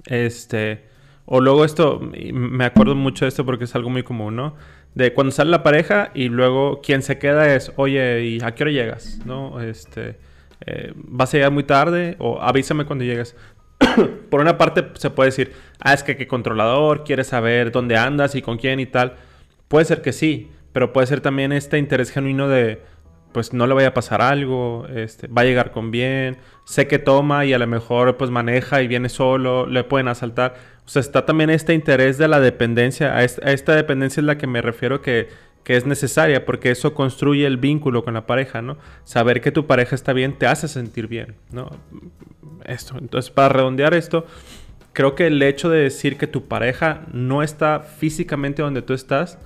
este, 0.07 0.85
o 1.27 1.41
luego 1.41 1.65
esto, 1.65 2.01
me 2.01 2.65
acuerdo 2.65 2.95
mucho 2.95 3.25
de 3.25 3.29
esto 3.29 3.45
porque 3.45 3.65
es 3.65 3.75
algo 3.75 3.91
muy 3.91 4.03
común, 4.03 4.37
¿no? 4.37 4.57
De 4.95 5.15
cuando 5.15 5.31
sale 5.31 5.51
la 5.51 5.63
pareja 5.63 6.11
y 6.15 6.29
luego 6.29 6.81
quien 6.83 7.03
se 7.03 7.19
queda 7.19 7.55
es, 7.55 7.73
oye, 7.77 8.25
¿y 8.25 8.43
a 8.43 8.55
qué 8.55 8.65
hora 8.65 8.73
llegas? 8.73 9.21
¿No? 9.25 9.61
Este, 9.61 10.19
eh, 10.67 10.93
¿vas 10.95 11.33
a 11.33 11.37
llegar 11.37 11.53
muy 11.53 11.65
tarde? 11.65 12.17
O 12.19 12.41
avísame 12.41 12.85
cuando 12.85 13.05
llegues. 13.05 13.37
Por 14.31 14.41
una 14.41 14.59
parte 14.59 14.85
se 14.95 15.11
puede 15.11 15.29
decir, 15.29 15.53
ah, 15.81 15.95
es 15.95 16.03
que 16.03 16.17
qué 16.17 16.27
controlador, 16.27 17.05
quiere 17.05 17.25
saber 17.25 17.71
dónde 17.73 17.97
andas 17.97 18.35
y 18.35 18.43
con 18.43 18.59
quién 18.59 18.81
y 18.81 18.87
tal. 18.87 19.17
Puede 19.73 19.87
ser 19.87 20.03
que 20.03 20.13
sí, 20.13 20.51
pero 20.75 20.93
puede 20.93 21.07
ser 21.07 21.23
también 21.23 21.51
este 21.51 21.79
interés 21.79 22.11
genuino 22.11 22.47
de, 22.47 22.83
pues 23.33 23.55
no 23.55 23.67
le 23.67 23.73
vaya 23.73 23.89
a 23.89 23.95
pasar 23.95 24.21
algo, 24.21 24.87
este, 24.95 25.29
va 25.29 25.41
a 25.41 25.45
llegar 25.47 25.71
con 25.71 25.91
bien, 25.91 26.37
sé 26.67 26.87
que 26.87 26.99
toma 26.99 27.47
y 27.47 27.55
a 27.55 27.59
lo 27.59 27.67
mejor 27.67 28.19
pues 28.19 28.31
maneja 28.31 28.83
y 28.83 28.87
viene 28.87 29.09
solo, 29.09 29.65
le 29.65 29.83
pueden 29.83 30.09
asaltar. 30.09 30.57
O 30.85 30.91
sea, 30.91 31.01
está 31.01 31.25
también 31.25 31.49
este 31.49 31.73
interés 31.73 32.19
de 32.19 32.29
la 32.29 32.39
dependencia. 32.39 33.17
A 33.17 33.25
esta, 33.25 33.75
dependencia 33.75 34.21
es 34.21 34.27
la 34.27 34.37
que 34.37 34.47
me 34.47 34.61
refiero 34.61 35.01
que, 35.01 35.31
que, 35.65 35.75
es 35.75 35.87
necesaria, 35.87 36.45
porque 36.45 36.71
eso 36.71 36.93
construye 36.93 37.47
el 37.47 37.57
vínculo 37.57 38.05
con 38.05 38.13
la 38.13 38.27
pareja, 38.27 38.61
¿no? 38.61 38.77
Saber 39.05 39.41
que 39.41 39.53
tu 39.53 39.67
pareja 39.67 39.95
está 39.95 40.13
bien 40.13 40.39
te 40.39 40.47
hace 40.47 40.69
sentir 40.69 41.07
bien, 41.07 41.37
¿no? 41.51 41.71
Esto. 42.67 42.99
Entonces, 42.99 43.31
para 43.31 43.49
redondear 43.49 43.95
esto, 43.95 44.27
creo 44.93 45.15
que 45.15 45.29
el 45.29 45.43
hecho 45.43 45.71
de 45.71 45.79
decir 45.79 46.19
que 46.19 46.27
tu 46.27 46.47
pareja 46.47 47.07
no 47.11 47.43
está 47.43 47.81
físicamente 47.81 48.61
donde 48.61 48.83
tú 48.83 48.93
estás 48.93 49.39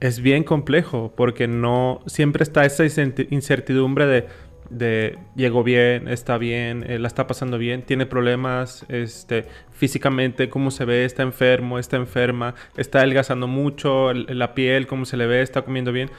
es 0.00 0.20
bien 0.20 0.44
complejo, 0.44 1.12
porque 1.16 1.46
no 1.46 2.00
siempre 2.06 2.42
está 2.42 2.64
esa 2.64 2.84
incertidumbre 2.84 4.06
de 4.06 4.26
de 4.70 5.18
llegó 5.34 5.62
bien, 5.62 6.08
está 6.08 6.38
bien, 6.38 6.84
eh, 6.88 6.98
la 6.98 7.08
está 7.08 7.26
pasando 7.26 7.58
bien, 7.58 7.82
tiene 7.82 8.06
problemas 8.06 8.86
este, 8.88 9.46
físicamente, 9.70 10.48
cómo 10.48 10.70
se 10.70 10.84
ve, 10.84 11.04
está 11.04 11.22
enfermo, 11.22 11.78
está 11.78 11.96
enferma, 11.96 12.54
está 12.76 13.00
adelgazando 13.00 13.48
mucho, 13.48 14.12
la 14.12 14.54
piel, 14.54 14.86
cómo 14.86 15.04
se 15.04 15.16
le 15.16 15.26
ve, 15.26 15.42
está 15.42 15.62
comiendo 15.62 15.92
bien. 15.92 16.10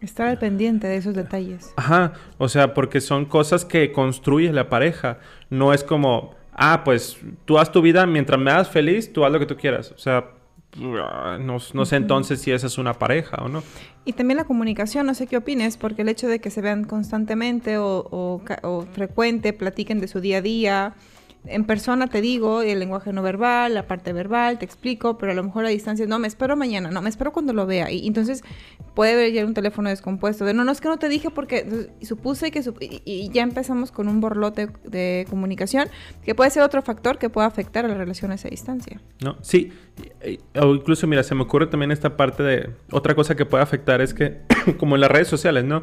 Estar 0.00 0.28
al 0.28 0.38
pendiente 0.38 0.86
de 0.86 0.98
esos 0.98 1.14
detalles. 1.14 1.72
Ajá, 1.76 2.12
o 2.36 2.48
sea, 2.48 2.74
porque 2.74 3.00
son 3.00 3.24
cosas 3.24 3.64
que 3.64 3.90
construye 3.90 4.52
la 4.52 4.68
pareja. 4.68 5.18
No 5.48 5.72
es 5.72 5.82
como, 5.82 6.34
ah, 6.52 6.82
pues 6.84 7.18
tú 7.46 7.58
haz 7.58 7.72
tu 7.72 7.80
vida 7.80 8.04
mientras 8.04 8.38
me 8.38 8.50
hagas 8.50 8.68
feliz, 8.68 9.10
tú 9.10 9.24
haz 9.24 9.32
lo 9.32 9.38
que 9.38 9.46
tú 9.46 9.56
quieras. 9.56 9.92
O 9.92 9.98
sea, 9.98 10.33
no, 10.76 11.60
sé 11.60 11.96
entonces 11.96 12.40
si 12.40 12.50
esa 12.50 12.66
es 12.66 12.78
una 12.78 12.94
pareja 12.94 13.38
o 13.42 13.48
no. 13.48 13.62
Y 14.04 14.12
también 14.12 14.36
la 14.36 14.44
comunicación, 14.44 15.06
no 15.06 15.14
sé 15.14 15.26
qué 15.26 15.36
opines, 15.36 15.76
porque 15.76 16.02
el 16.02 16.08
hecho 16.08 16.28
de 16.28 16.40
que 16.40 16.50
se 16.50 16.60
vean 16.60 16.84
constantemente 16.84 17.78
o, 17.78 18.08
o 18.10 18.86
frecuente, 18.92 19.52
platiquen 19.52 20.00
de 20.00 20.08
su 20.08 20.20
día 20.20 20.38
a 20.38 20.42
día, 20.42 20.94
en 21.46 21.64
persona 21.64 22.06
te 22.06 22.20
digo 22.20 22.62
el 22.62 22.78
lenguaje 22.78 23.12
no 23.12 23.22
verbal, 23.22 23.74
la 23.74 23.86
parte 23.86 24.12
verbal, 24.12 24.58
te 24.58 24.64
explico, 24.64 25.18
pero 25.18 25.32
a 25.32 25.34
lo 25.34 25.42
mejor 25.42 25.66
a 25.66 25.68
distancia, 25.68 26.06
no, 26.06 26.18
me 26.18 26.26
espero 26.26 26.56
mañana, 26.56 26.90
no, 26.90 27.02
me 27.02 27.08
espero 27.08 27.32
cuando 27.32 27.52
lo 27.52 27.66
vea. 27.66 27.90
Y, 27.90 28.06
entonces 28.06 28.42
puede 28.94 29.12
haber 29.12 29.32
ya 29.32 29.44
un 29.44 29.54
teléfono 29.54 29.90
descompuesto 29.90 30.44
de, 30.44 30.54
no, 30.54 30.64
no, 30.64 30.72
es 30.72 30.80
que 30.80 30.88
no 30.88 30.98
te 30.98 31.08
dije 31.08 31.30
porque 31.30 31.90
supuse 32.02 32.50
que, 32.50 32.62
y, 33.04 33.28
ya 33.30 33.42
empezamos 33.42 33.92
con 33.92 34.08
un 34.08 34.20
borlote 34.20 34.68
de 34.84 35.26
comunicación, 35.28 35.88
que 36.24 36.34
puede 36.34 36.50
ser 36.50 36.62
otro 36.62 36.82
factor 36.82 37.18
que 37.18 37.28
pueda 37.28 37.46
afectar 37.46 37.84
a 37.84 37.88
las 37.88 37.98
relaciones 37.98 38.44
a 38.44 38.48
distancia. 38.48 39.00
No, 39.22 39.36
sí, 39.42 39.72
o 40.60 40.74
incluso, 40.74 41.06
mira, 41.06 41.22
se 41.22 41.34
me 41.34 41.42
ocurre 41.42 41.66
también 41.66 41.90
esta 41.90 42.16
parte 42.16 42.42
de, 42.42 42.70
otra 42.90 43.14
cosa 43.14 43.34
que 43.34 43.44
puede 43.44 43.62
afectar 43.62 44.00
es 44.00 44.14
que, 44.14 44.40
como 44.78 44.94
en 44.94 45.02
las 45.02 45.10
redes 45.10 45.28
sociales, 45.28 45.64
¿no? 45.64 45.82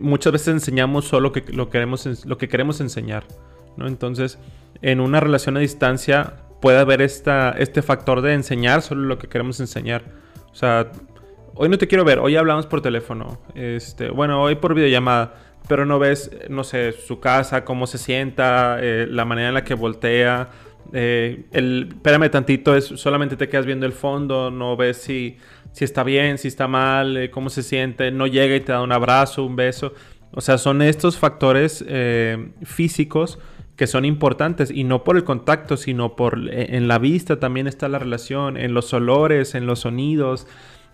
Muchas 0.00 0.32
veces 0.32 0.48
enseñamos 0.48 1.06
solo 1.06 1.32
que, 1.32 1.44
lo, 1.52 1.70
queremos, 1.70 2.26
lo 2.26 2.36
que 2.36 2.48
queremos 2.48 2.80
enseñar, 2.80 3.24
¿no? 3.76 3.86
Entonces 3.86 4.38
en 4.82 5.00
una 5.00 5.20
relación 5.20 5.56
a 5.56 5.60
distancia 5.60 6.34
puede 6.60 6.78
haber 6.78 7.02
esta, 7.02 7.50
este 7.58 7.82
factor 7.82 8.22
de 8.22 8.34
enseñar 8.34 8.82
solo 8.82 9.02
lo 9.02 9.18
que 9.18 9.28
queremos 9.28 9.60
enseñar. 9.60 10.04
O 10.50 10.54
sea, 10.54 10.90
hoy 11.54 11.68
no 11.68 11.78
te 11.78 11.86
quiero 11.86 12.04
ver, 12.04 12.18
hoy 12.18 12.36
hablamos 12.36 12.66
por 12.66 12.80
teléfono, 12.80 13.38
este, 13.54 14.10
bueno, 14.10 14.42
hoy 14.42 14.56
por 14.56 14.74
videollamada, 14.74 15.34
pero 15.68 15.84
no 15.84 15.98
ves, 15.98 16.30
no 16.48 16.64
sé, 16.64 16.92
su 16.92 17.20
casa, 17.20 17.64
cómo 17.64 17.86
se 17.86 17.98
sienta, 17.98 18.78
eh, 18.80 19.06
la 19.08 19.24
manera 19.24 19.48
en 19.48 19.54
la 19.54 19.64
que 19.64 19.74
voltea. 19.74 20.48
Eh, 20.92 21.46
espérame 21.50 22.30
tantito, 22.30 22.76
es, 22.76 22.84
solamente 22.84 23.36
te 23.36 23.48
quedas 23.48 23.66
viendo 23.66 23.86
el 23.86 23.92
fondo, 23.92 24.52
no 24.52 24.76
ves 24.76 24.98
si, 24.98 25.36
si 25.72 25.84
está 25.84 26.04
bien, 26.04 26.38
si 26.38 26.46
está 26.46 26.68
mal, 26.68 27.16
eh, 27.16 27.30
cómo 27.30 27.50
se 27.50 27.64
siente, 27.64 28.12
no 28.12 28.28
llega 28.28 28.54
y 28.54 28.60
te 28.60 28.70
da 28.70 28.80
un 28.80 28.92
abrazo, 28.92 29.44
un 29.44 29.56
beso. 29.56 29.92
O 30.30 30.40
sea, 30.40 30.58
son 30.58 30.82
estos 30.82 31.16
factores 31.16 31.84
físicos 32.62 33.38
que 33.76 33.86
son 33.86 34.04
importantes 34.04 34.70
y 34.70 34.84
no 34.84 35.04
por 35.04 35.16
el 35.16 35.24
contacto, 35.24 35.76
sino 35.76 36.16
por 36.16 36.38
e, 36.50 36.76
en 36.76 36.88
la 36.88 36.98
vista 36.98 37.38
también 37.38 37.66
está 37.66 37.88
la 37.88 37.98
relación, 37.98 38.56
en 38.56 38.74
los 38.74 38.92
olores, 38.92 39.54
en 39.54 39.66
los 39.66 39.80
sonidos, 39.80 40.46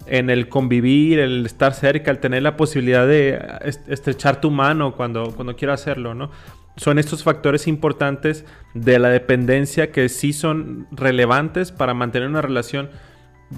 en 0.07 0.31
el 0.31 0.49
convivir, 0.49 1.21
el 1.21 1.47
estar 1.47 1.75
cerca, 1.75 2.11
el 2.11 2.19
tener 2.19 2.43
la 2.43 2.57
posibilidad 2.57 3.07
de 3.07 3.41
estrechar 3.87 4.41
tu 4.41 4.51
mano 4.51 4.97
cuando, 4.97 5.33
cuando 5.35 5.55
quiero 5.55 5.73
hacerlo, 5.73 6.15
¿no? 6.15 6.31
Son 6.77 6.99
estos 6.99 7.23
factores 7.23 7.69
importantes 7.69 8.45
de 8.75 8.99
la 8.99 9.11
dependencia 9.11 9.93
que 9.93 10.09
sí 10.09 10.33
son 10.33 10.89
relevantes 10.91 11.71
para 11.71 11.95
mantener 11.95 12.29
una 12.29 12.43
relación 12.43 12.91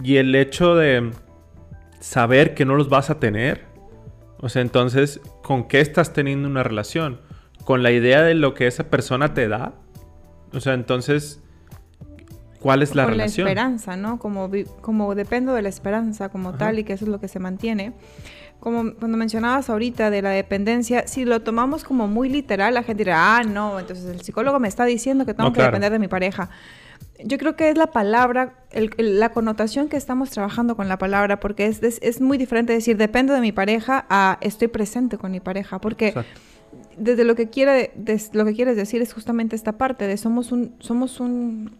y 0.02 0.16
el 0.16 0.34
hecho 0.34 0.74
de 0.74 1.12
saber 2.00 2.54
que 2.54 2.64
no 2.64 2.74
los 2.74 2.88
vas 2.88 3.10
a 3.10 3.20
tener, 3.20 3.64
o 4.38 4.48
sea, 4.48 4.60
entonces, 4.60 5.20
¿con 5.42 5.68
qué 5.68 5.80
estás 5.80 6.12
teniendo 6.12 6.48
una 6.48 6.62
relación? 6.62 7.20
Con 7.64 7.82
la 7.82 7.90
idea 7.90 8.22
de 8.22 8.34
lo 8.34 8.54
que 8.54 8.66
esa 8.66 8.84
persona 8.84 9.34
te 9.34 9.48
da. 9.48 9.72
O 10.52 10.60
sea, 10.60 10.74
entonces, 10.74 11.40
¿cuál 12.60 12.82
es 12.82 12.94
la 12.94 13.06
relación? 13.06 13.46
La 13.46 13.50
esperanza, 13.50 13.96
¿no? 13.96 14.18
Como, 14.18 14.50
como 14.80 15.14
dependo 15.14 15.54
de 15.54 15.62
la 15.62 15.68
esperanza 15.68 16.28
como 16.28 16.54
tal 16.54 16.78
y 16.78 16.84
que 16.84 16.92
eso 16.92 17.06
es 17.06 17.10
lo 17.10 17.20
que 17.20 17.28
se 17.28 17.40
mantiene. 17.40 17.92
Como 18.60 18.94
cuando 18.94 19.18
mencionabas 19.18 19.68
ahorita 19.68 20.10
de 20.10 20.22
la 20.22 20.30
dependencia, 20.30 21.06
si 21.06 21.24
lo 21.24 21.42
tomamos 21.42 21.84
como 21.84 22.06
muy 22.06 22.28
literal, 22.28 22.74
la 22.74 22.82
gente 22.82 23.04
dirá, 23.04 23.36
ah, 23.36 23.42
no, 23.42 23.78
entonces 23.80 24.06
el 24.06 24.20
psicólogo 24.20 24.58
me 24.58 24.68
está 24.68 24.84
diciendo 24.84 25.26
que 25.26 25.34
tengo 25.34 25.52
que 25.52 25.62
depender 25.62 25.92
de 25.92 25.98
mi 25.98 26.08
pareja. 26.08 26.50
Yo 27.22 27.38
creo 27.38 27.56
que 27.56 27.68
es 27.68 27.76
la 27.76 27.88
palabra, 27.88 28.54
la 28.96 29.30
connotación 29.30 29.88
que 29.88 29.96
estamos 29.96 30.30
trabajando 30.30 30.76
con 30.76 30.88
la 30.88 30.98
palabra, 30.98 31.40
porque 31.40 31.66
es, 31.66 31.80
es, 31.82 32.20
muy 32.20 32.38
diferente 32.38 32.72
decir 32.72 32.96
dependo 32.96 33.34
de 33.34 33.40
mi 33.40 33.52
pareja 33.52 34.04
a 34.08 34.38
estoy 34.40 34.68
presente 34.68 35.16
con 35.16 35.30
mi 35.30 35.40
pareja, 35.40 35.78
porque 35.78 36.14
desde 36.96 37.24
lo 37.24 37.34
que 37.34 37.48
quiere 37.50 37.92
lo 38.32 38.44
que 38.44 38.54
quieres 38.54 38.76
decir 38.76 39.02
es 39.02 39.12
justamente 39.12 39.56
esta 39.56 39.72
parte 39.72 40.06
de 40.06 40.16
somos 40.16 40.52
un 40.52 40.74
somos 40.78 41.20
un 41.20 41.76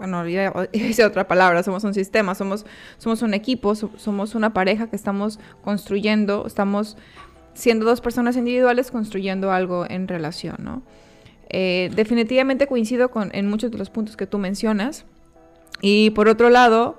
bueno, 0.00 0.26
ya 0.26 0.50
hice 0.72 1.04
otra 1.04 1.28
palabra, 1.28 1.62
somos 1.62 1.84
un 1.84 1.92
sistema, 1.92 2.34
somos, 2.34 2.64
somos 2.96 3.20
un 3.20 3.34
equipo, 3.34 3.74
somos 3.74 4.34
una 4.34 4.54
pareja 4.54 4.88
que 4.88 4.96
estamos 4.96 5.38
construyendo, 5.62 6.46
estamos 6.46 6.96
siendo 7.52 7.84
dos 7.84 8.00
personas 8.00 8.38
individuales 8.38 8.90
construyendo 8.90 9.52
algo 9.52 9.84
en 9.88 10.08
relación, 10.08 10.56
¿no? 10.60 10.82
Eh, 11.50 11.90
definitivamente 11.94 12.66
coincido 12.66 13.10
con, 13.10 13.30
en 13.34 13.46
muchos 13.46 13.70
de 13.72 13.76
los 13.76 13.90
puntos 13.90 14.16
que 14.16 14.26
tú 14.26 14.38
mencionas. 14.38 15.04
Y 15.82 16.10
por 16.10 16.28
otro 16.28 16.48
lado, 16.48 16.98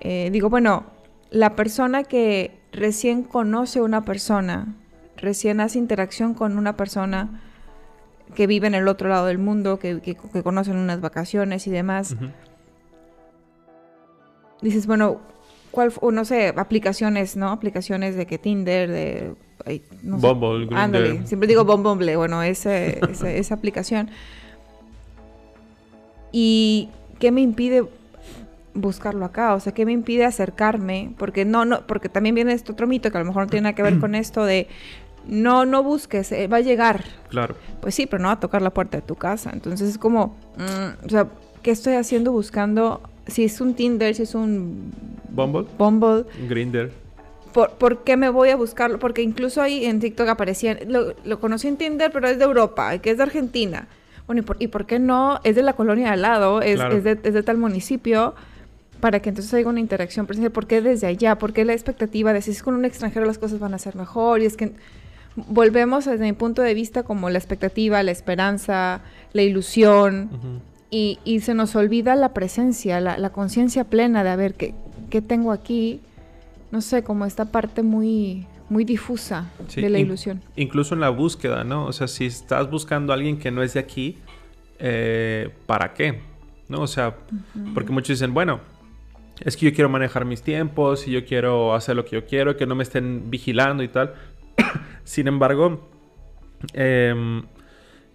eh, 0.00 0.30
digo, 0.32 0.48
bueno, 0.48 0.86
la 1.30 1.54
persona 1.54 2.02
que 2.02 2.58
recién 2.72 3.24
conoce 3.24 3.80
a 3.80 3.82
una 3.82 4.06
persona 4.06 4.74
recién 5.22 5.60
hace 5.60 5.78
interacción 5.78 6.34
con 6.34 6.58
una 6.58 6.76
persona 6.76 7.40
que 8.34 8.46
vive 8.46 8.66
en 8.66 8.74
el 8.74 8.88
otro 8.88 9.08
lado 9.08 9.26
del 9.26 9.38
mundo, 9.38 9.78
que, 9.78 10.00
que, 10.00 10.14
conocen 10.42 10.76
unas 10.76 11.00
vacaciones 11.00 11.66
y 11.66 11.70
demás. 11.70 12.16
Dices, 14.60 14.86
bueno, 14.86 15.20
¿cuál, 15.70 15.92
no 16.12 16.24
sé, 16.24 16.52
aplicaciones, 16.56 17.36
¿no? 17.36 17.50
Aplicaciones 17.50 18.16
de 18.16 18.26
que 18.26 18.38
Tinder, 18.38 18.90
de... 18.90 19.34
no 20.02 20.18
Bumble, 20.18 20.68
Ándale, 20.76 21.26
siempre 21.26 21.46
digo 21.46 21.64
Bumble, 21.64 22.16
bueno, 22.16 22.42
ese, 22.42 23.00
esa 23.24 23.54
aplicación. 23.54 24.10
¿Y 26.32 26.88
qué 27.18 27.30
me 27.30 27.42
impide 27.42 27.84
buscarlo 28.74 29.26
acá? 29.26 29.54
O 29.54 29.60
sea, 29.60 29.74
¿qué 29.74 29.84
me 29.84 29.92
impide 29.92 30.24
acercarme? 30.24 31.12
Porque 31.18 31.44
no, 31.44 31.66
no, 31.66 31.86
porque 31.86 32.08
también 32.08 32.34
viene 32.34 32.54
este 32.54 32.72
otro 32.72 32.86
mito 32.86 33.10
que 33.10 33.18
a 33.18 33.20
lo 33.20 33.26
mejor 33.26 33.42
no 33.44 33.48
tiene 33.48 33.64
nada 33.64 33.74
que 33.74 33.82
ver 33.82 33.98
con 33.98 34.14
esto 34.14 34.44
de 34.44 34.68
no, 35.26 35.64
no 35.64 35.82
busques, 35.82 36.32
eh, 36.32 36.46
va 36.46 36.58
a 36.58 36.60
llegar. 36.60 37.04
Claro. 37.28 37.54
Pues 37.80 37.94
sí, 37.94 38.06
pero 38.06 38.22
no 38.22 38.28
va 38.28 38.34
a 38.34 38.40
tocar 38.40 38.62
la 38.62 38.70
puerta 38.70 38.98
de 38.98 39.02
tu 39.02 39.14
casa. 39.14 39.50
Entonces 39.52 39.88
es 39.88 39.98
como, 39.98 40.36
mm, 40.56 41.06
o 41.06 41.08
sea, 41.08 41.28
¿qué 41.62 41.70
estoy 41.70 41.94
haciendo 41.94 42.32
buscando? 42.32 43.02
Si 43.26 43.44
es 43.44 43.60
un 43.60 43.74
Tinder, 43.74 44.14
si 44.14 44.22
es 44.22 44.34
un... 44.34 44.92
Bumble. 45.30 45.66
Bumble. 45.78 46.24
Grinder. 46.48 46.92
¿Por, 47.52 47.70
¿Por, 47.72 48.02
qué 48.04 48.16
me 48.16 48.28
voy 48.30 48.48
a 48.50 48.56
buscarlo? 48.56 48.98
Porque 48.98 49.22
incluso 49.22 49.60
ahí 49.60 49.84
en 49.84 50.00
TikTok 50.00 50.28
aparecían, 50.28 50.78
lo, 50.88 51.40
conocí 51.40 51.68
en 51.68 51.76
Tinder, 51.76 52.10
pero 52.10 52.28
es 52.28 52.38
de 52.38 52.44
Europa, 52.44 52.98
que 52.98 53.10
es 53.10 53.18
de 53.18 53.22
Argentina. 53.22 53.88
Bueno, 54.26 54.40
¿y 54.40 54.42
por, 54.42 54.56
¿y 54.58 54.68
por 54.68 54.86
qué 54.86 54.98
no? 54.98 55.40
Es 55.44 55.56
de 55.56 55.62
la 55.62 55.74
colonia 55.74 56.06
de 56.06 56.12
al 56.12 56.22
lado, 56.22 56.62
es, 56.62 56.80
es, 56.80 57.04
de, 57.04 57.18
es 57.22 57.34
de 57.34 57.42
tal 57.42 57.58
municipio 57.58 58.34
para 59.02 59.20
que 59.20 59.30
entonces 59.30 59.52
haya 59.52 59.68
una 59.68 59.80
interacción 59.80 60.26
presencial. 60.26 60.52
¿Por 60.52 60.68
qué 60.68 60.80
desde 60.80 61.08
allá? 61.08 61.36
¿Por 61.36 61.52
qué 61.52 61.64
la 61.64 61.72
expectativa 61.72 62.32
de 62.32 62.40
si 62.40 62.52
es 62.52 62.62
con 62.62 62.74
un 62.74 62.84
extranjero 62.84 63.26
las 63.26 63.36
cosas 63.36 63.58
van 63.58 63.74
a 63.74 63.78
ser 63.78 63.96
mejor? 63.96 64.40
Y 64.40 64.46
es 64.46 64.56
que 64.56 64.72
volvemos 65.36 66.04
desde 66.04 66.24
mi 66.24 66.32
punto 66.32 66.62
de 66.62 66.74
vista 66.74 67.02
como 67.02 67.30
la 67.30 67.38
expectativa, 67.38 68.02
la 68.02 68.10
esperanza, 68.10 69.02
la 69.32 69.42
ilusión, 69.42 70.60
y, 70.90 71.18
se 71.40 71.54
nos 71.54 71.74
olvida 71.74 72.16
la 72.16 72.34
presencia, 72.34 73.00
la, 73.00 73.30
conciencia 73.30 73.84
plena 73.84 74.22
de 74.24 74.30
a 74.30 74.36
ver 74.36 74.54
qué, 74.54 74.74
qué, 75.08 75.22
tengo 75.22 75.52
aquí, 75.52 76.00
no 76.70 76.82
sé, 76.82 77.02
como 77.02 77.24
esta 77.24 77.46
parte 77.46 77.82
muy, 77.82 78.46
muy 78.68 78.84
difusa 78.84 79.50
de 79.74 79.88
la 79.88 79.98
ilusión. 79.98 80.42
incluso 80.56 80.94
en 80.94 81.00
la 81.00 81.10
búsqueda, 81.10 81.64
¿no? 81.64 81.86
O 81.86 81.92
sea, 81.92 82.08
si 82.08 82.26
estás 82.26 82.70
buscando 82.70 83.12
a 83.12 83.16
alguien 83.16 83.38
que 83.38 83.50
no 83.50 83.62
es 83.62 83.74
de 83.74 83.80
aquí, 83.80 84.18
eh, 84.78 85.50
¿para 85.66 85.94
qué? 85.94 86.20
¿No? 86.68 86.80
O 86.80 86.86
sea, 86.86 87.16
porque 87.74 87.92
muchos 87.92 88.18
dicen, 88.18 88.34
bueno, 88.34 88.60
es 89.40 89.56
que 89.56 89.66
yo 89.66 89.74
quiero 89.74 89.88
manejar 89.88 90.24
mis 90.24 90.42
tiempos 90.42 91.06
y 91.06 91.12
yo 91.12 91.24
quiero 91.24 91.74
hacer 91.74 91.96
lo 91.96 92.04
que 92.04 92.12
yo 92.12 92.26
quiero, 92.26 92.56
que 92.56 92.66
no 92.66 92.74
me 92.74 92.82
estén 92.82 93.30
vigilando 93.30 93.82
y 93.82 93.88
tal. 93.88 94.14
Sin 95.04 95.28
embargo, 95.28 95.88
em, 96.72 97.42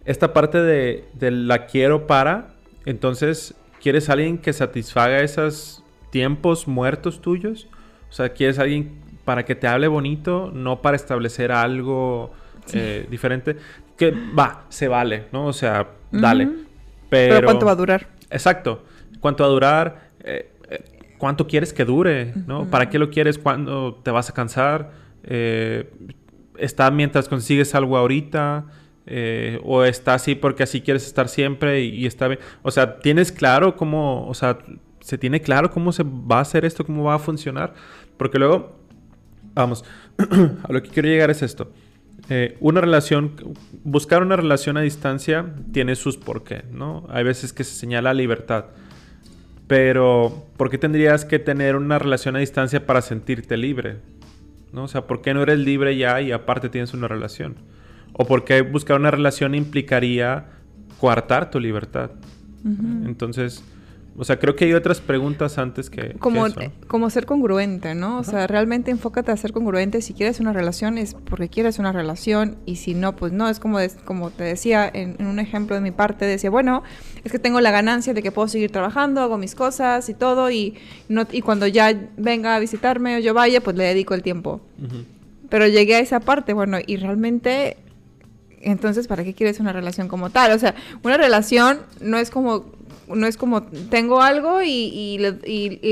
esta 0.06 0.34
parte 0.34 0.62
de, 0.62 1.06
la 1.32 1.66
quiero 1.66 2.08
para, 2.08 2.50
entonces, 2.86 3.56
¿quieres 3.82 4.10
alguien 4.10 4.38
que 4.38 4.54
satisfaga 4.54 5.20
esos 5.20 5.84
tiempos 6.12 6.68
muertos 6.68 7.22
tuyos? 7.22 7.68
O 8.10 8.13
sea, 8.13 8.30
¿quieres 8.30 8.60
alguien 8.60 9.00
para 9.25 9.44
que 9.44 9.56
te 9.56 9.68
hable 9.68 9.88
bonito, 9.88 10.51
no 10.54 10.82
para 10.82 10.96
establecer 10.96 11.51
algo 11.51 12.32
eh, 12.74 13.06
diferente? 13.10 13.58
Que 13.98 14.12
va, 14.12 14.63
se 14.70 14.88
vale, 14.88 15.25
¿no? 15.34 15.48
O 15.48 15.54
sea, 15.54 15.88
dale. 16.12 16.50
Pero, 17.10 17.46
¿cuánto 17.46 17.66
va 17.66 17.74
a 17.74 17.75
durar? 17.75 18.08
Exacto. 18.30 18.86
¿Cuánto 19.20 19.44
va 19.44 19.50
a 19.50 19.51
durar? 19.51 20.10
Eh, 20.24 20.51
eh, 20.70 20.84
¿Cuánto 21.18 21.48
quieres 21.48 21.74
que 21.74 21.84
dure? 21.84 22.34
¿no? 22.46 22.70
¿Para 22.70 22.89
qué 22.89 23.00
lo 23.00 23.10
quieres? 23.10 23.38
¿Cuándo 23.38 24.00
te 24.04 24.12
vas 24.12 24.30
a 24.30 24.34
cansar? 24.34 24.92
Está 26.60 26.90
mientras 26.92 27.28
consigues 27.28 27.76
algo 27.76 27.98
ahorita, 27.98 28.66
eh, 29.06 29.60
o 29.64 29.86
está 29.86 30.16
así 30.16 30.36
porque 30.36 30.64
así 30.64 30.82
quieres 30.82 31.08
estar 31.08 31.30
siempre 31.30 31.82
y, 31.82 32.06
está 32.06 32.28
bien. 32.28 32.40
O 32.62 32.72
sea, 32.72 33.00
tienes 33.00 33.32
claro 33.32 33.76
cómo, 33.78 34.28
o 34.28 34.34
sea, 34.34 34.58
se 35.00 35.18
tiene 35.18 35.42
claro 35.42 35.72
cómo 35.72 35.94
se 35.94 36.04
va 36.04 36.40
a 36.40 36.42
hacer 36.42 36.66
esto, 36.66 36.86
cómo 36.86 37.06
va 37.06 37.16
a 37.16 37.20
funcionar, 37.20 37.74
porque 38.18 38.38
luego, 38.38 38.76
vamos, 39.54 39.86
a 40.64 40.72
lo 40.72 40.84
que 40.84 40.90
quiero 40.90 41.08
llegar 41.08 41.30
es 41.30 41.42
esto. 41.42 41.72
Eh, 42.30 42.58
una 42.60 42.82
relación, 42.82 43.32
buscar 43.84 44.22
una 44.22 44.36
relación 44.36 44.76
a 44.76 44.82
distancia 44.82 45.54
tiene 45.72 45.96
sus 45.96 46.18
por 46.18 46.44
qué, 46.44 46.64
¿no? 46.74 47.06
Hay 47.10 47.24
veces 47.24 47.54
que 47.54 47.64
se 47.64 47.74
señala 47.76 48.14
libertad. 48.14 48.66
Pero, 49.68 50.48
¿por 50.58 50.70
qué 50.70 50.78
tendrías 50.78 51.24
que 51.24 51.40
tener 51.40 51.76
una 51.78 52.00
relación 52.00 52.36
a 52.36 52.40
distancia 52.40 52.86
para 52.86 53.02
sentirte 53.02 53.56
libre? 53.56 53.98
¿No? 54.78 54.84
O 54.84 54.88
sea, 54.88 55.08
¿por 55.08 55.24
qué 55.24 55.34
no 55.34 55.42
eres 55.42 55.58
libre 55.58 55.98
ya 55.98 56.22
y 56.22 56.32
aparte 56.32 56.70
tienes 56.70 56.94
una 56.94 57.08
relación? 57.08 57.56
¿O 58.14 58.28
por 58.28 58.46
qué 58.46 58.62
buscar 58.62 59.00
una 59.00 59.10
relación 59.10 59.56
implicaría 59.56 60.46
coartar 61.00 61.50
tu 61.50 61.60
libertad? 61.60 62.12
Entonces, 62.64 63.64
o 64.20 64.24
sea, 64.24 64.40
creo 64.40 64.56
que 64.56 64.66
hay 64.66 64.74
otras 64.74 65.00
preguntas 65.00 65.60
antes 65.60 65.92
que. 65.92 66.14
Como, 66.14 66.48
como 66.88 67.08
ser 67.12 67.28
congruente, 67.28 67.94
¿no? 67.94 68.18
O 68.18 68.24
sea, 68.24 68.48
realmente 68.48 68.90
enfócate 68.90 69.32
a 69.32 69.38
ser 69.38 69.54
congruente. 69.54 70.02
Si 70.02 70.16
quieres 70.16 70.40
una 70.40 70.54
relación 70.54 70.98
es 70.98 71.14
porque 71.14 71.50
quieres 71.50 71.78
una 71.78 71.92
relación 71.92 72.58
y 72.66 72.78
si 72.78 72.96
no, 72.96 73.16
pues 73.16 73.32
no. 73.32 73.48
Es 73.48 73.60
como, 73.60 73.78
como 74.06 74.32
te 74.32 74.44
decía 74.44 74.90
en, 74.92 75.24
un 75.24 75.38
ejemplo 75.38 75.76
de 75.76 75.82
mi 75.82 75.92
parte, 75.92 76.26
decía, 76.26 76.50
bueno, 76.50 76.82
es 77.24 77.32
que 77.32 77.38
tengo 77.38 77.62
la 77.62 77.70
ganancia 77.70 78.16
de 78.16 78.24
que 78.24 78.32
puedo 78.32 78.48
seguir 78.48 78.72
trabajando, 78.72 79.22
hago 79.22 79.38
mis 79.38 79.54
cosas 79.54 80.10
y 80.10 80.16
todo 80.16 80.50
y, 80.50 80.74
no, 81.10 81.28
y 81.32 81.42
cuando 81.42 81.68
ya 81.68 81.94
venga 82.18 82.56
a 82.56 82.60
visitarme 82.60 83.18
o 83.18 83.20
yo 83.20 83.36
vaya, 83.36 83.62
pues 83.62 83.76
le 83.76 83.84
dedico 83.84 84.16
el 84.16 84.24
tiempo. 84.24 84.62
Pero 85.50 85.68
llegué 85.68 85.96
a 85.96 86.00
esa 86.00 86.22
parte, 86.22 86.54
bueno, 86.54 86.80
y 86.84 86.98
realmente 86.98 87.78
entonces, 88.62 89.08
¿para 89.08 89.24
qué 89.24 89.36
quieres 89.36 89.60
una 89.60 89.72
relación 89.72 90.08
como 90.08 90.32
tal? 90.32 90.52
O 90.52 90.60
sea, 90.60 90.74
una 91.04 91.18
relación 91.18 91.80
no 92.02 92.18
es 92.18 92.32
como 92.32 92.77
no 93.08 93.28
es 93.28 93.38
como 93.38 93.64
tengo 93.64 94.22
algo 94.22 94.62
y, 94.64 95.18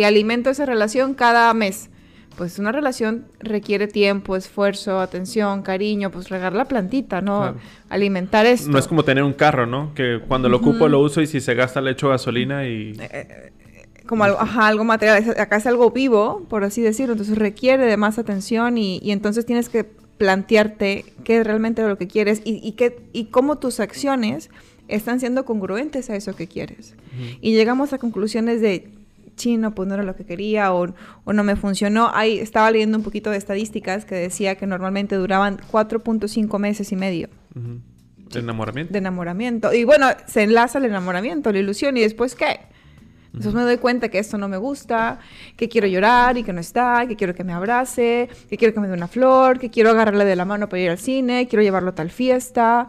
alimento 0.05 0.49
esa 0.49 0.65
relación 0.65 1.13
cada 1.13 1.53
mes. 1.53 1.89
Pues 2.37 2.59
una 2.59 2.73
relación 2.73 3.27
requiere 3.39 3.87
tiempo, 3.87 4.35
esfuerzo, 4.35 4.99
atención, 4.99 5.61
cariño, 5.61 6.11
pues 6.11 6.27
regar 6.27 6.51
la 6.51 6.65
plantita, 6.65 7.21
¿no? 7.21 7.55
Alimentar 7.87 8.45
esto. 8.45 8.69
No 8.69 8.77
es 8.77 8.87
como 8.87 9.03
tener 9.03 9.23
un 9.23 9.31
carro, 9.31 9.65
¿no? 9.65 9.93
Que 9.93 10.19
cuando 10.27 10.49
lo 10.49 10.57
ocupo 10.57 10.89
lo 10.89 10.99
uso 10.99 11.21
y 11.21 11.27
si 11.27 11.39
se 11.39 11.53
gasta 11.53 11.79
le 11.79 11.91
echo 11.91 12.09
gasolina 12.09 12.67
y... 12.67 12.97
Eh, 12.99 13.09
eh, 13.11 13.51
como 14.05 14.25
algo, 14.25 14.39
ajá, 14.39 14.67
algo 14.67 14.83
material. 14.83 15.35
Acá 15.39 15.55
es 15.55 15.65
algo 15.65 15.91
vivo, 15.91 16.45
por 16.49 16.65
así 16.65 16.81
decirlo. 16.81 17.13
Entonces 17.13 17.37
requiere 17.37 17.85
de 17.85 17.95
más 17.95 18.19
atención 18.19 18.77
y, 18.77 18.99
y 19.01 19.11
entonces 19.11 19.45
tienes 19.45 19.69
que 19.69 19.85
plantearte 20.17 21.05
qué 21.23 21.39
es 21.39 21.47
realmente 21.47 21.81
lo 21.83 21.97
que 21.97 22.07
quieres 22.07 22.41
y, 22.43 22.59
y, 22.67 22.73
qué, 22.73 23.07
y 23.13 23.25
cómo 23.25 23.57
tus 23.57 23.79
acciones 23.79 24.49
están 24.87 25.19
siendo 25.19 25.45
congruentes 25.45 26.09
a 26.09 26.15
eso 26.15 26.35
que 26.35 26.47
quieres. 26.47 26.95
Y 27.41 27.53
llegamos 27.53 27.93
a 27.93 27.97
conclusiones 27.97 28.61
de, 28.61 28.91
chino, 29.35 29.75
pues 29.75 29.87
no 29.87 29.93
era 29.95 30.03
lo 30.03 30.15
que 30.15 30.25
quería 30.25 30.73
o, 30.73 30.93
no 31.25 31.43
me 31.43 31.55
funcionó. 31.55 32.09
Ahí 32.13 32.39
estaba 32.39 32.71
leyendo 32.71 32.97
un 32.97 33.03
poquito 33.03 33.29
de 33.29 33.37
estadísticas 33.37 34.05
que 34.05 34.15
decía 34.15 34.55
que 34.55 34.67
normalmente 34.67 35.15
duraban 35.15 35.57
4.5 35.71 36.59
meses 36.59 36.91
y 36.91 36.95
medio. 36.95 37.29
¿De 37.53 38.39
enamoramiento? 38.39 38.91
De 38.91 38.99
enamoramiento. 38.99 39.73
Y 39.73 39.83
bueno, 39.83 40.07
se 40.25 40.43
enlaza 40.43 40.79
el 40.79 40.85
enamoramiento, 40.85 41.51
la 41.51 41.59
ilusión 41.59 41.97
y 41.97 42.01
después 42.01 42.35
qué. 42.35 42.59
Entonces 43.27 43.53
me 43.53 43.63
doy 43.63 43.77
cuenta 43.77 44.07
que 44.07 44.17
esto 44.17 44.37
no 44.37 44.47
me 44.47 44.55
gusta, 44.55 45.19
que 45.57 45.67
quiero 45.67 45.87
llorar 45.87 46.37
y 46.37 46.43
que 46.43 46.53
no 46.53 46.61
está, 46.61 47.05
que 47.05 47.17
quiero 47.17 47.35
que 47.35 47.43
me 47.43 47.51
abrace, 47.51 48.29
que 48.49 48.55
quiero 48.55 48.73
que 48.73 48.79
me 48.79 48.87
dé 48.87 48.93
una 48.93 49.09
flor, 49.09 49.59
que 49.59 49.69
quiero 49.69 49.89
agarrarle 49.89 50.23
de 50.23 50.37
la 50.37 50.45
mano 50.45 50.69
para 50.69 50.81
ir 50.81 50.89
al 50.89 50.97
cine, 50.97 51.45
quiero 51.49 51.61
llevarlo 51.61 51.89
a 51.89 51.95
tal 51.95 52.11
fiesta 52.11 52.87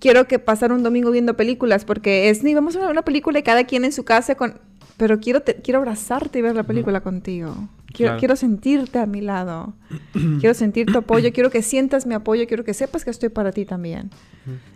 quiero 0.00 0.26
que 0.26 0.38
pasar 0.38 0.72
un 0.72 0.82
domingo 0.82 1.10
viendo 1.10 1.36
películas 1.36 1.84
porque 1.84 2.30
es 2.30 2.42
ni 2.42 2.54
vamos 2.54 2.76
a 2.76 2.80
ver 2.80 2.90
una 2.90 3.02
película 3.02 3.38
y 3.38 3.42
cada 3.42 3.64
quien 3.64 3.84
en 3.84 3.92
su 3.92 4.04
casa 4.04 4.34
con 4.34 4.54
pero 4.96 5.18
quiero 5.18 5.42
quiero 5.62 5.78
abrazarte 5.78 6.38
y 6.38 6.42
ver 6.42 6.54
la 6.54 6.62
película 6.62 7.00
contigo. 7.00 7.68
Quiero, 7.92 8.16
quiero 8.16 8.36
sentirte 8.36 8.98
a 8.98 9.06
mi 9.06 9.20
lado. 9.20 9.74
quiero 10.40 10.54
sentir 10.54 10.86
tu 10.86 10.98
apoyo, 10.98 11.32
quiero 11.32 11.50
que 11.50 11.62
sientas 11.62 12.06
mi 12.06 12.14
apoyo, 12.14 12.46
quiero 12.46 12.64
que 12.64 12.74
sepas 12.74 13.04
que 13.04 13.10
estoy 13.10 13.28
para 13.28 13.52
ti 13.52 13.64
también. 13.64 14.10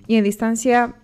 Y 0.06 0.16
en 0.16 0.24
distancia 0.24 0.94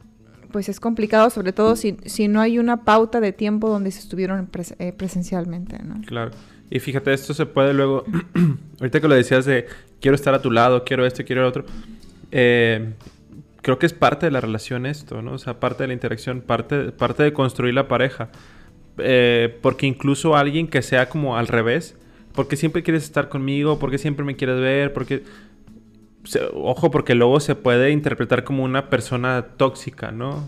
pues 0.54 0.68
es 0.68 0.78
complicado, 0.78 1.30
sobre 1.30 1.52
todo 1.52 1.74
si, 1.74 1.96
si 2.04 2.28
no 2.28 2.40
hay 2.40 2.60
una 2.60 2.84
pauta 2.84 3.20
de 3.20 3.32
tiempo 3.32 3.68
donde 3.68 3.90
se 3.90 3.98
estuvieron 3.98 4.48
eh, 4.78 4.92
presencialmente, 4.92 5.82
¿no? 5.82 6.00
Claro. 6.06 6.30
Y 6.70 6.78
fíjate, 6.78 7.12
esto 7.12 7.34
se 7.34 7.44
puede 7.44 7.74
luego, 7.74 8.04
ahorita 8.78 9.00
que 9.00 9.08
lo 9.08 9.16
decías 9.16 9.46
de 9.46 9.66
quiero 10.00 10.14
estar 10.14 10.32
a 10.32 10.40
tu 10.40 10.52
lado, 10.52 10.84
quiero 10.84 11.04
esto, 11.04 11.24
quiero 11.24 11.42
el 11.42 11.48
otro, 11.48 11.64
eh, 12.30 12.92
creo 13.64 13.78
que 13.78 13.86
es 13.86 13.94
parte 13.94 14.26
de 14.26 14.30
la 14.30 14.40
relación 14.40 14.86
esto, 14.86 15.22
¿no? 15.22 15.32
O 15.32 15.38
sea, 15.38 15.58
parte 15.58 15.82
de 15.82 15.88
la 15.88 15.94
interacción, 15.94 16.42
parte, 16.42 16.92
parte 16.92 17.22
de 17.24 17.32
construir 17.32 17.74
la 17.74 17.88
pareja. 17.88 18.28
Eh, 18.98 19.58
porque 19.62 19.86
incluso 19.86 20.36
alguien 20.36 20.68
que 20.68 20.82
sea 20.82 21.08
como 21.08 21.36
al 21.36 21.48
revés, 21.48 21.96
porque 22.34 22.56
siempre 22.56 22.82
quieres 22.82 23.04
estar 23.04 23.28
conmigo, 23.28 23.78
porque 23.78 23.98
siempre 23.98 24.24
me 24.24 24.36
quieres 24.36 24.60
ver, 24.60 24.92
porque... 24.92 25.24
ojo, 26.52 26.90
porque 26.90 27.14
luego 27.14 27.40
se 27.40 27.54
puede 27.54 27.90
interpretar 27.90 28.44
como 28.44 28.62
una 28.62 28.90
persona 28.90 29.46
tóxica, 29.56 30.12
¿no? 30.12 30.46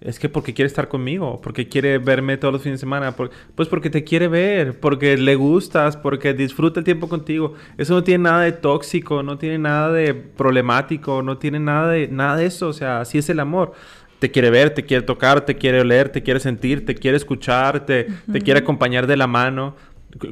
Es 0.00 0.18
que 0.18 0.28
porque 0.28 0.52
quiere 0.52 0.66
estar 0.66 0.88
conmigo, 0.88 1.40
porque 1.42 1.66
quiere 1.68 1.96
verme 1.96 2.36
todos 2.36 2.52
los 2.52 2.62
fines 2.62 2.78
de 2.78 2.80
semana, 2.80 3.16
pues 3.16 3.68
porque 3.68 3.88
te 3.88 4.04
quiere 4.04 4.28
ver, 4.28 4.78
porque 4.78 5.16
le 5.16 5.34
gustas, 5.34 5.96
porque 5.96 6.34
disfruta 6.34 6.78
el 6.80 6.84
tiempo 6.84 7.08
contigo. 7.08 7.54
Eso 7.78 7.94
no 7.94 8.04
tiene 8.04 8.24
nada 8.24 8.42
de 8.42 8.52
tóxico, 8.52 9.22
no 9.22 9.38
tiene 9.38 9.58
nada 9.58 9.90
de 9.92 10.12
problemático, 10.12 11.22
no 11.22 11.38
tiene 11.38 11.58
nada 11.58 11.88
de 11.88 12.08
nada 12.08 12.36
de 12.36 12.46
eso, 12.46 12.68
o 12.68 12.72
sea, 12.74 13.00
así 13.00 13.16
es 13.16 13.30
el 13.30 13.40
amor. 13.40 13.72
Te 14.18 14.30
quiere 14.30 14.50
ver, 14.50 14.70
te 14.74 14.84
quiere 14.84 15.04
tocar, 15.04 15.46
te 15.46 15.56
quiere 15.56 15.80
oler, 15.80 16.10
te 16.10 16.22
quiere 16.22 16.38
sentir, 16.38 16.84
te 16.84 16.94
quiere 16.94 17.16
escuchar, 17.16 17.86
te, 17.86 18.06
quiere 18.44 18.60
acompañar 18.60 19.06
de 19.06 19.16
la 19.16 19.26
mano. 19.26 19.74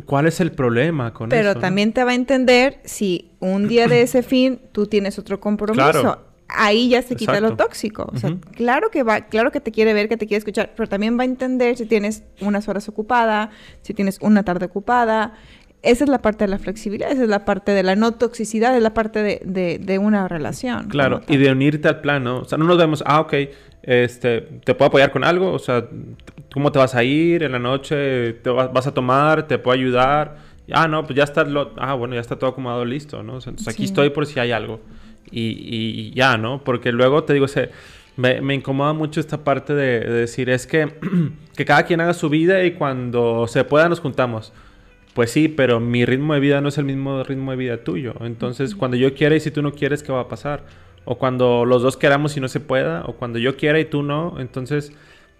¿Cuál 0.04 0.26
es 0.26 0.40
el 0.40 0.52
problema 0.52 1.14
con 1.14 1.32
eso? 1.32 1.36
Pero 1.36 1.58
también 1.58 1.92
te 1.92 2.04
va 2.04 2.12
a 2.12 2.14
entender 2.14 2.80
si 2.84 3.30
un 3.40 3.68
día 3.68 3.88
de 3.88 4.02
ese 4.02 4.22
fin 4.22 4.60
tú 4.72 4.86
tienes 4.86 5.18
otro 5.18 5.40
compromiso. 5.40 5.90
Claro 5.90 6.31
ahí 6.54 6.88
ya 6.88 7.02
se 7.02 7.16
quita 7.16 7.40
lo 7.40 7.56
tóxico. 7.56 8.10
O 8.12 8.16
sea, 8.16 8.36
claro 8.54 8.90
que 8.90 9.02
va, 9.02 9.22
claro 9.22 9.50
que 9.50 9.60
te 9.60 9.72
quiere 9.72 9.94
ver, 9.94 10.08
que 10.08 10.16
te 10.16 10.26
quiere 10.26 10.38
escuchar, 10.38 10.72
pero 10.76 10.88
también 10.88 11.18
va 11.18 11.22
a 11.22 11.26
entender 11.26 11.76
si 11.76 11.86
tienes 11.86 12.24
unas 12.40 12.68
horas 12.68 12.88
ocupada, 12.88 13.50
si 13.82 13.94
tienes 13.94 14.18
una 14.20 14.44
tarde 14.44 14.66
ocupada. 14.66 15.34
Esa 15.82 16.04
es 16.04 16.10
la 16.10 16.22
parte 16.22 16.44
de 16.44 16.48
la 16.48 16.58
flexibilidad, 16.58 17.10
esa 17.10 17.24
es 17.24 17.28
la 17.28 17.44
parte 17.44 17.72
de 17.72 17.82
la 17.82 17.96
no 17.96 18.12
toxicidad, 18.12 18.76
es 18.76 18.82
la 18.82 18.94
parte 18.94 19.22
de, 19.22 19.78
de, 19.80 19.98
una 19.98 20.28
relación. 20.28 20.88
Claro, 20.88 21.22
y 21.26 21.38
de 21.38 21.50
unirte 21.50 21.88
al 21.88 22.00
plano. 22.00 22.38
O 22.38 22.44
sea, 22.44 22.56
no 22.56 22.66
nos 22.66 22.78
vemos, 22.78 23.02
ah, 23.04 23.20
ok, 23.20 23.34
este, 23.82 24.42
¿te 24.64 24.74
puedo 24.76 24.88
apoyar 24.88 25.10
con 25.10 25.24
algo? 25.24 25.52
O 25.52 25.58
sea, 25.58 25.88
¿cómo 26.54 26.70
te 26.70 26.78
vas 26.78 26.94
a 26.94 27.02
ir 27.02 27.42
en 27.42 27.50
la 27.50 27.58
noche? 27.58 28.34
¿Te 28.34 28.50
vas, 28.50 28.86
a 28.86 28.94
tomar? 28.94 29.48
¿Te 29.48 29.58
puedo 29.58 29.76
ayudar? 29.76 30.36
Ah, 30.70 30.86
no, 30.86 31.04
pues 31.04 31.16
ya 31.16 31.24
está, 31.24 31.42
lo, 31.42 31.72
ah, 31.76 31.94
bueno, 31.94 32.14
ya 32.14 32.20
está 32.20 32.38
todo 32.38 32.50
acomodado, 32.50 32.84
listo, 32.84 33.24
¿no? 33.24 33.34
entonces 33.34 33.66
aquí 33.66 33.82
estoy 33.82 34.10
por 34.10 34.26
si 34.26 34.38
hay 34.38 34.52
algo 34.52 34.80
y, 35.32 36.12
ya, 36.14 36.36
¿no? 36.36 36.62
Porque 36.62 36.92
luego 36.92 37.24
te 37.24 37.32
digo, 37.32 37.48
se, 37.48 37.70
me, 38.16 38.40
me, 38.40 38.54
incomoda 38.54 38.92
mucho 38.92 39.20
esta 39.20 39.44
parte 39.44 39.74
de, 39.74 40.00
decir, 40.00 40.50
es 40.50 40.66
que, 40.66 40.92
que 41.56 41.64
cada 41.64 41.84
quien 41.84 42.00
haga 42.00 42.14
su 42.14 42.28
vida 42.28 42.64
y 42.64 42.72
cuando 42.72 43.46
se 43.48 43.64
pueda 43.64 43.88
nos 43.88 44.00
juntamos. 44.00 44.52
Pues 45.14 45.30
sí, 45.30 45.48
pero 45.48 45.78
mi 45.78 46.04
ritmo 46.06 46.34
de 46.34 46.40
vida 46.40 46.60
no 46.60 46.68
es 46.68 46.78
el 46.78 46.84
mismo 46.84 47.22
ritmo 47.22 47.50
de 47.50 47.56
vida 47.56 47.84
tuyo. 47.84 48.14
Entonces, 48.20 48.74
cuando 48.74 48.96
yo 48.96 49.14
quiera 49.14 49.36
y 49.36 49.40
si 49.40 49.50
tú 49.50 49.60
no 49.60 49.72
quieres, 49.72 50.02
¿qué 50.02 50.12
va 50.12 50.20
a 50.20 50.28
pasar? 50.28 50.64
O 51.04 51.18
cuando 51.18 51.66
los 51.66 51.82
dos 51.82 51.96
queramos 51.96 52.36
y 52.36 52.40
no 52.40 52.48
se 52.48 52.60
pueda, 52.60 53.04
o 53.06 53.14
cuando 53.14 53.38
yo 53.38 53.56
quiera 53.56 53.78
y 53.78 53.84
tú 53.84 54.02
no. 54.02 54.36
Entonces, 54.38 54.92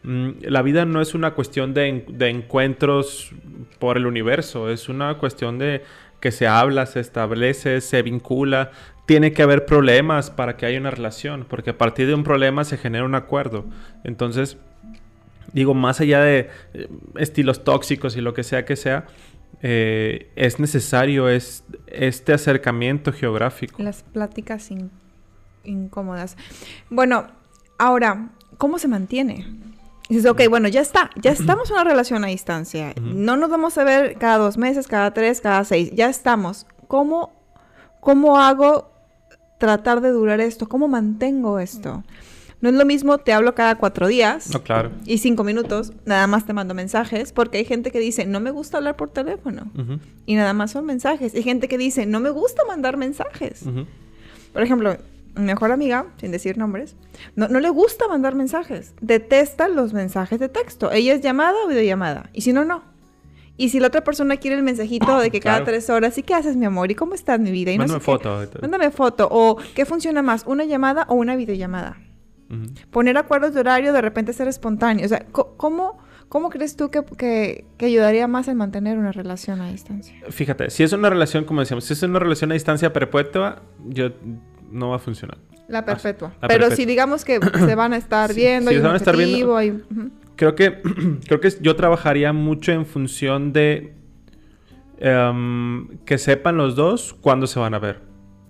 mm, 0.03 0.31
la 0.43 0.61
vida 0.63 0.85
no 0.85 1.01
es 1.01 1.15
una 1.15 1.33
cuestión 1.33 1.73
de, 1.73 2.05
de 2.09 2.29
encuentros 2.29 3.31
por 3.79 3.97
el 3.97 4.07
universo, 4.07 4.71
es 4.71 4.91
una 4.91 5.15
cuestión 5.17 5.59
de 5.59 5.83
que 6.23 6.31
se 6.31 6.47
habla, 6.47 6.87
se 6.87 7.01
establece, 7.01 7.81
se 7.81 8.01
vincula, 8.03 8.71
tiene 9.07 9.33
que 9.33 9.43
haber 9.43 9.67
problemas 9.67 10.31
para 10.31 10.57
que 10.57 10.67
haya 10.67 10.79
una 10.79 10.91
relación, 10.91 11.47
porque 11.49 11.71
a 11.71 11.79
partir 11.79 12.07
de 12.07 12.15
un 12.15 12.25
problema 12.25 12.65
se 12.65 12.77
genera 12.79 13.05
un 13.05 13.15
acuerdo. 13.15 13.65
Entonces, 14.05 14.57
digo, 15.53 15.75
más 15.75 16.01
allá 16.01 16.21
de 16.21 16.51
eh, 16.75 16.89
estilos 17.17 17.65
tóxicos 17.65 18.17
y 18.17 18.21
lo 18.21 18.35
que 18.35 18.45
sea 18.45 18.65
que 18.65 18.77
sea, 18.77 19.07
eh, 19.61 20.31
es 20.37 20.59
necesario 20.59 21.29
es, 21.29 21.65
este 21.87 22.33
acercamiento 22.33 23.13
geográfico. 23.13 23.83
Las 23.83 24.03
pláticas 24.03 24.71
incómodas. 25.65 26.37
Bueno, 26.89 27.27
ahora, 27.79 28.31
¿cómo 28.57 28.79
se 28.79 28.89
mantiene? 28.89 29.47
Dices, 30.09 30.27
ok, 30.27 30.43
bueno, 30.49 30.69
ya 30.69 30.81
está, 30.81 31.11
ya 31.17 31.31
estamos 31.31 31.71
en 31.71 31.77
una 31.77 31.85
relación 31.85 32.25
a 32.25 32.27
distancia. 32.27 32.93
No 33.01 33.37
nos 33.37 33.51
vamos 33.51 33.79
a 33.79 33.85
ver 33.85 34.19
cada 34.19 34.39
dos 34.39 34.59
meses, 34.59 34.87
cada 34.87 35.15
tres, 35.15 35.41
cada 35.41 35.65
seis. 35.65 35.91
Ya 35.95 36.11
estamos. 36.11 36.67
¿Cómo, 36.87 37.33
cómo 38.01 38.39
hago 38.39 38.92
tratar 39.63 40.01
de 40.01 40.11
durar 40.11 40.41
esto? 40.41 40.69
¿Cómo 40.69 40.89
mantengo 40.89 41.61
esto? 41.61 42.03
No 42.61 42.69
es 42.69 42.75
lo 42.75 42.85
mismo, 42.85 43.19
te 43.19 43.33
hablo 43.33 43.55
cada 43.55 43.77
cuatro 43.77 44.09
días 44.09 44.51
claro. 44.65 44.91
y 45.07 45.19
cinco 45.19 45.45
minutos, 45.45 45.93
nada 46.05 46.27
más 46.27 46.47
te 46.47 46.53
mando 46.53 46.75
mensajes, 46.75 47.33
porque 47.33 47.59
hay 47.59 47.65
gente 47.65 47.93
que 47.93 48.01
dice, 48.01 48.27
no 48.27 48.41
me 48.41 48.51
gusta 48.51 48.79
hablar 48.79 48.97
por 48.97 49.11
teléfono 49.11 49.71
y 50.27 50.35
nada 50.35 50.53
más 50.53 50.73
son 50.73 50.85
mensajes. 50.85 51.33
Hay 51.35 51.45
gente 51.45 51.69
que 51.69 51.79
dice, 51.79 52.07
no 52.07 52.19
me 52.19 52.31
gusta 52.31 52.65
mandar 52.65 52.97
mensajes. 52.97 53.65
Por 54.53 54.63
ejemplo, 54.63 54.97
mi 55.37 55.45
mejor 55.45 55.71
amiga, 55.71 56.07
sin 56.17 56.33
decir 56.33 56.59
nombres, 56.59 56.97
no, 57.37 57.47
no 57.47 57.61
le 57.61 57.71
gusta 57.71 58.09
mandar 58.09 58.35
mensajes. 58.35 58.95
Detesta 59.01 59.69
los 59.69 59.93
mensajes 59.93 60.41
de 60.41 60.49
texto. 60.49 60.91
Ella 60.91 61.15
es 61.15 61.21
llamada 61.21 61.55
o 61.65 61.69
videollamada. 61.69 62.31
Y 62.33 62.41
si 62.41 62.53
no, 62.53 62.65
no. 62.65 62.83
Y 63.57 63.69
si 63.69 63.81
la 63.81 63.89
otra 63.89 64.03
persona 64.03 64.37
quiere 64.39 64.57
el 64.57 64.63
mensajito 64.63 65.19
de 65.21 65.31
que 65.31 65.39
cada 65.41 65.57
Claro. 65.59 65.71
tres 65.73 65.91
horas, 65.91 66.17
¿y 66.19 66.23
qué 66.23 66.35
haces, 66.35 66.57
mi 66.57 66.65
amor? 66.67 66.91
¿Y 66.91 66.95
cómo 66.95 67.15
estás, 67.15 67.39
mi 67.39 67.51
vida? 67.51 67.71
Y 67.71 67.77
no 67.79 67.83
Mándame 67.83 68.01
sé 68.01 68.05
qué. 68.05 68.13
foto. 68.13 68.47
todo. 68.47 68.61
Mándame 68.63 68.91
foto. 68.91 69.29
O, 69.31 69.57
¿qué 69.75 69.85
funciona 69.85 70.23
más? 70.23 70.45
¿Una 70.47 70.65
llamada 70.65 71.05
o 71.09 71.15
una 71.15 71.37
videollamada? 71.37 71.99
Ujú. 72.51 72.73
Poner 72.91 73.17
acuerdos 73.19 73.55
de 73.55 73.61
horario, 73.61 73.93
de 73.93 74.01
repente 74.01 74.33
ser 74.33 74.49
espontáneo. 74.49 75.05
O 75.05 75.09
sea, 75.09 75.25
¿cómo, 75.33 75.99
cómo 76.29 76.49
crees 76.51 76.77
tú 76.77 76.91
que, 76.91 77.03
que- 77.17 77.67
que 77.77 77.87
ayudaría 77.87 78.27
más 78.27 78.49
en 78.49 78.57
mantener 78.57 78.99
una 78.99 79.13
relación 79.13 79.61
a 79.61 79.71
distancia? 79.71 80.15
Fíjate, 80.31 80.71
si 80.71 80.83
es 80.83 80.93
una 80.93 81.11
relación, 81.11 81.45
como 81.45 81.61
decíamos, 81.61 81.85
si 81.85 81.93
es 81.93 82.03
una 82.03 82.19
relación 82.19 82.51
a 82.51 82.55
distancia 82.55 82.93
perpetua, 82.93 83.63
yo 83.87 84.11
no 84.71 84.89
va 84.91 84.97
a 84.97 84.99
funcionar. 84.99 85.37
La 85.69 85.85
perpetua. 85.85 86.33
Ah, 86.35 86.39
la 86.43 86.49
Pero 86.49 86.61
perpetua. 86.61 86.77
si 86.77 86.85
digamos 86.87 87.25
que 87.25 87.39
se 87.67 87.75
van 87.75 87.93
a 87.93 87.97
estar 87.99 88.35
viendo, 88.35 88.71
sí, 88.71 88.77
hay 88.77 88.81
se 88.81 88.81
un 88.81 88.87
van 88.87 88.95
a 88.95 88.97
estar 88.99 89.17
viendo. 89.17 89.57
hay- 89.57 89.71
ujú. 89.71 90.11
Creo 90.43 90.57
que, 90.57 90.83
creo 91.29 91.39
que 91.39 91.51
yo 91.61 91.77
trabajaría 91.77 92.33
mucho 92.33 92.73
en 92.73 92.85
función 92.85 93.53
de 93.53 93.95
em, 94.99 95.99
que 95.99 96.19
sepan 96.19 96.57
los 96.57 96.75
dos 96.75 97.15
cuándo 97.15 97.47
se 97.47 97.61
van 97.61 97.75
a 97.75 97.79
ver. 97.79 98.01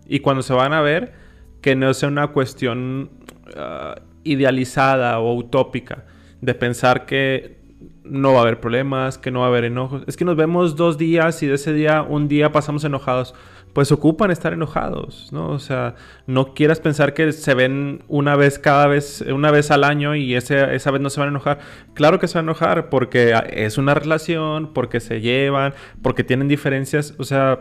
Y 0.06 0.20
cuando 0.20 0.42
se 0.42 0.54
van 0.54 0.72
a 0.72 0.80
ver, 0.80 1.12
que 1.60 1.76
no 1.76 1.92
sea 1.92 2.08
una 2.08 2.28
cuestión 2.28 3.10
ah, 3.58 3.96
idealizada 4.24 5.18
o 5.18 5.34
utópica 5.34 6.06
de 6.40 6.54
pensar 6.54 7.04
que 7.04 7.60
no 8.04 8.32
va 8.32 8.38
a 8.38 8.42
haber 8.44 8.58
problemas, 8.58 9.18
que 9.18 9.30
no 9.30 9.40
va 9.40 9.46
a 9.46 9.48
haber 9.48 9.64
enojos. 9.64 10.02
Es 10.06 10.16
que 10.16 10.24
nos 10.24 10.36
vemos 10.36 10.76
dos 10.76 10.96
días 10.96 11.42
y 11.42 11.46
de 11.46 11.56
ese 11.56 11.74
día, 11.74 12.00
un 12.00 12.26
día 12.26 12.52
pasamos 12.52 12.84
enojados. 12.84 13.34
Pues 13.72 13.90
ocupan 13.90 14.30
estar 14.30 14.52
enojados, 14.52 15.32
¿no? 15.32 15.48
O 15.48 15.58
sea, 15.58 15.94
no 16.26 16.52
quieras 16.52 16.80
pensar 16.80 17.14
que 17.14 17.32
se 17.32 17.54
ven 17.54 18.04
una 18.08 18.36
vez 18.36 18.58
cada 18.58 18.86
vez, 18.86 19.22
una 19.22 19.50
vez 19.50 19.70
al 19.70 19.84
año 19.84 20.14
y 20.14 20.34
ese, 20.34 20.74
esa 20.74 20.90
vez 20.90 21.00
no 21.00 21.08
se 21.08 21.20
van 21.20 21.28
a 21.28 21.30
enojar. 21.30 21.58
Claro 21.94 22.18
que 22.18 22.28
se 22.28 22.36
van 22.36 22.46
a 22.46 22.50
enojar 22.50 22.90
porque 22.90 23.34
es 23.50 23.78
una 23.78 23.94
relación, 23.94 24.72
porque 24.74 25.00
se 25.00 25.20
llevan, 25.20 25.72
porque 26.02 26.22
tienen 26.22 26.48
diferencias. 26.48 27.14
O 27.18 27.24
sea, 27.24 27.60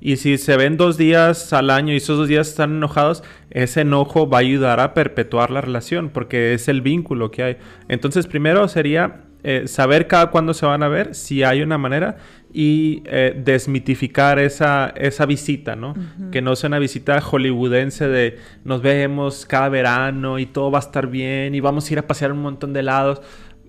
y 0.00 0.16
si 0.16 0.38
se 0.38 0.56
ven 0.56 0.76
dos 0.76 0.96
días 0.96 1.52
al 1.52 1.68
año 1.70 1.92
y 1.92 1.98
esos 1.98 2.16
dos 2.16 2.28
días 2.28 2.48
están 2.48 2.76
enojados, 2.76 3.22
ese 3.50 3.82
enojo 3.82 4.28
va 4.28 4.38
a 4.38 4.40
ayudar 4.40 4.80
a 4.80 4.94
perpetuar 4.94 5.50
la 5.50 5.60
relación 5.60 6.08
porque 6.08 6.54
es 6.54 6.68
el 6.68 6.80
vínculo 6.80 7.30
que 7.30 7.42
hay. 7.42 7.56
Entonces, 7.88 8.26
primero 8.26 8.66
sería 8.68 9.24
eh, 9.42 9.68
saber 9.68 10.06
cada 10.06 10.30
cuándo 10.30 10.54
se 10.54 10.64
van 10.64 10.82
a 10.82 10.88
ver, 10.88 11.14
si 11.14 11.42
hay 11.42 11.60
una 11.62 11.76
manera, 11.76 12.16
y 12.52 13.02
eh, 13.06 13.40
desmitificar 13.44 14.38
esa, 14.38 14.92
esa 14.96 15.26
visita, 15.26 15.76
¿no? 15.76 15.94
Que 16.32 16.42
no 16.42 16.56
sea 16.56 16.68
una 16.68 16.78
visita 16.78 17.20
hollywoodense 17.20 18.08
de 18.08 18.38
nos 18.64 18.82
vemos 18.82 19.46
cada 19.46 19.68
verano 19.68 20.38
y 20.38 20.46
todo 20.46 20.70
va 20.70 20.78
a 20.78 20.82
estar 20.82 21.06
bien 21.06 21.54
y 21.54 21.60
vamos 21.60 21.88
a 21.88 21.92
ir 21.92 21.98
a 21.98 22.06
pasear 22.06 22.32
un 22.32 22.42
montón 22.42 22.72
de 22.72 22.82
lados. 22.82 23.22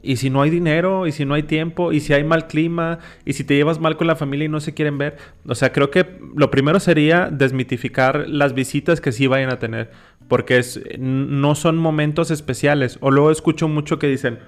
Y 0.03 0.15
si 0.15 0.31
no 0.31 0.41
hay 0.41 0.49
dinero, 0.49 1.05
y 1.05 1.11
si 1.11 1.25
no 1.25 1.35
hay 1.35 1.43
tiempo, 1.43 1.93
y 1.93 1.99
si 1.99 2.13
hay 2.13 2.23
mal 2.23 2.47
clima, 2.47 2.97
y 3.23 3.33
si 3.33 3.43
te 3.43 3.55
llevas 3.55 3.79
mal 3.79 3.97
con 3.97 4.07
la 4.07 4.15
familia 4.15 4.45
y 4.45 4.49
no 4.49 4.59
se 4.59 4.73
quieren 4.73 4.97
ver. 4.97 5.17
O 5.45 5.53
sea, 5.53 5.71
creo 5.71 5.91
que 5.91 6.07
lo 6.35 6.49
primero 6.49 6.79
sería 6.79 7.29
desmitificar 7.31 8.27
las 8.27 8.55
visitas 8.55 8.99
que 8.99 9.11
sí 9.11 9.27
vayan 9.27 9.51
a 9.51 9.59
tener. 9.59 9.91
Porque 10.27 10.57
es, 10.57 10.81
no 10.97 11.53
son 11.53 11.77
momentos 11.77 12.31
especiales. 12.31 12.97
O 13.01 13.11
luego 13.11 13.29
escucho 13.29 13.67
mucho 13.67 13.99
que 13.99 14.07
dicen, 14.07 14.39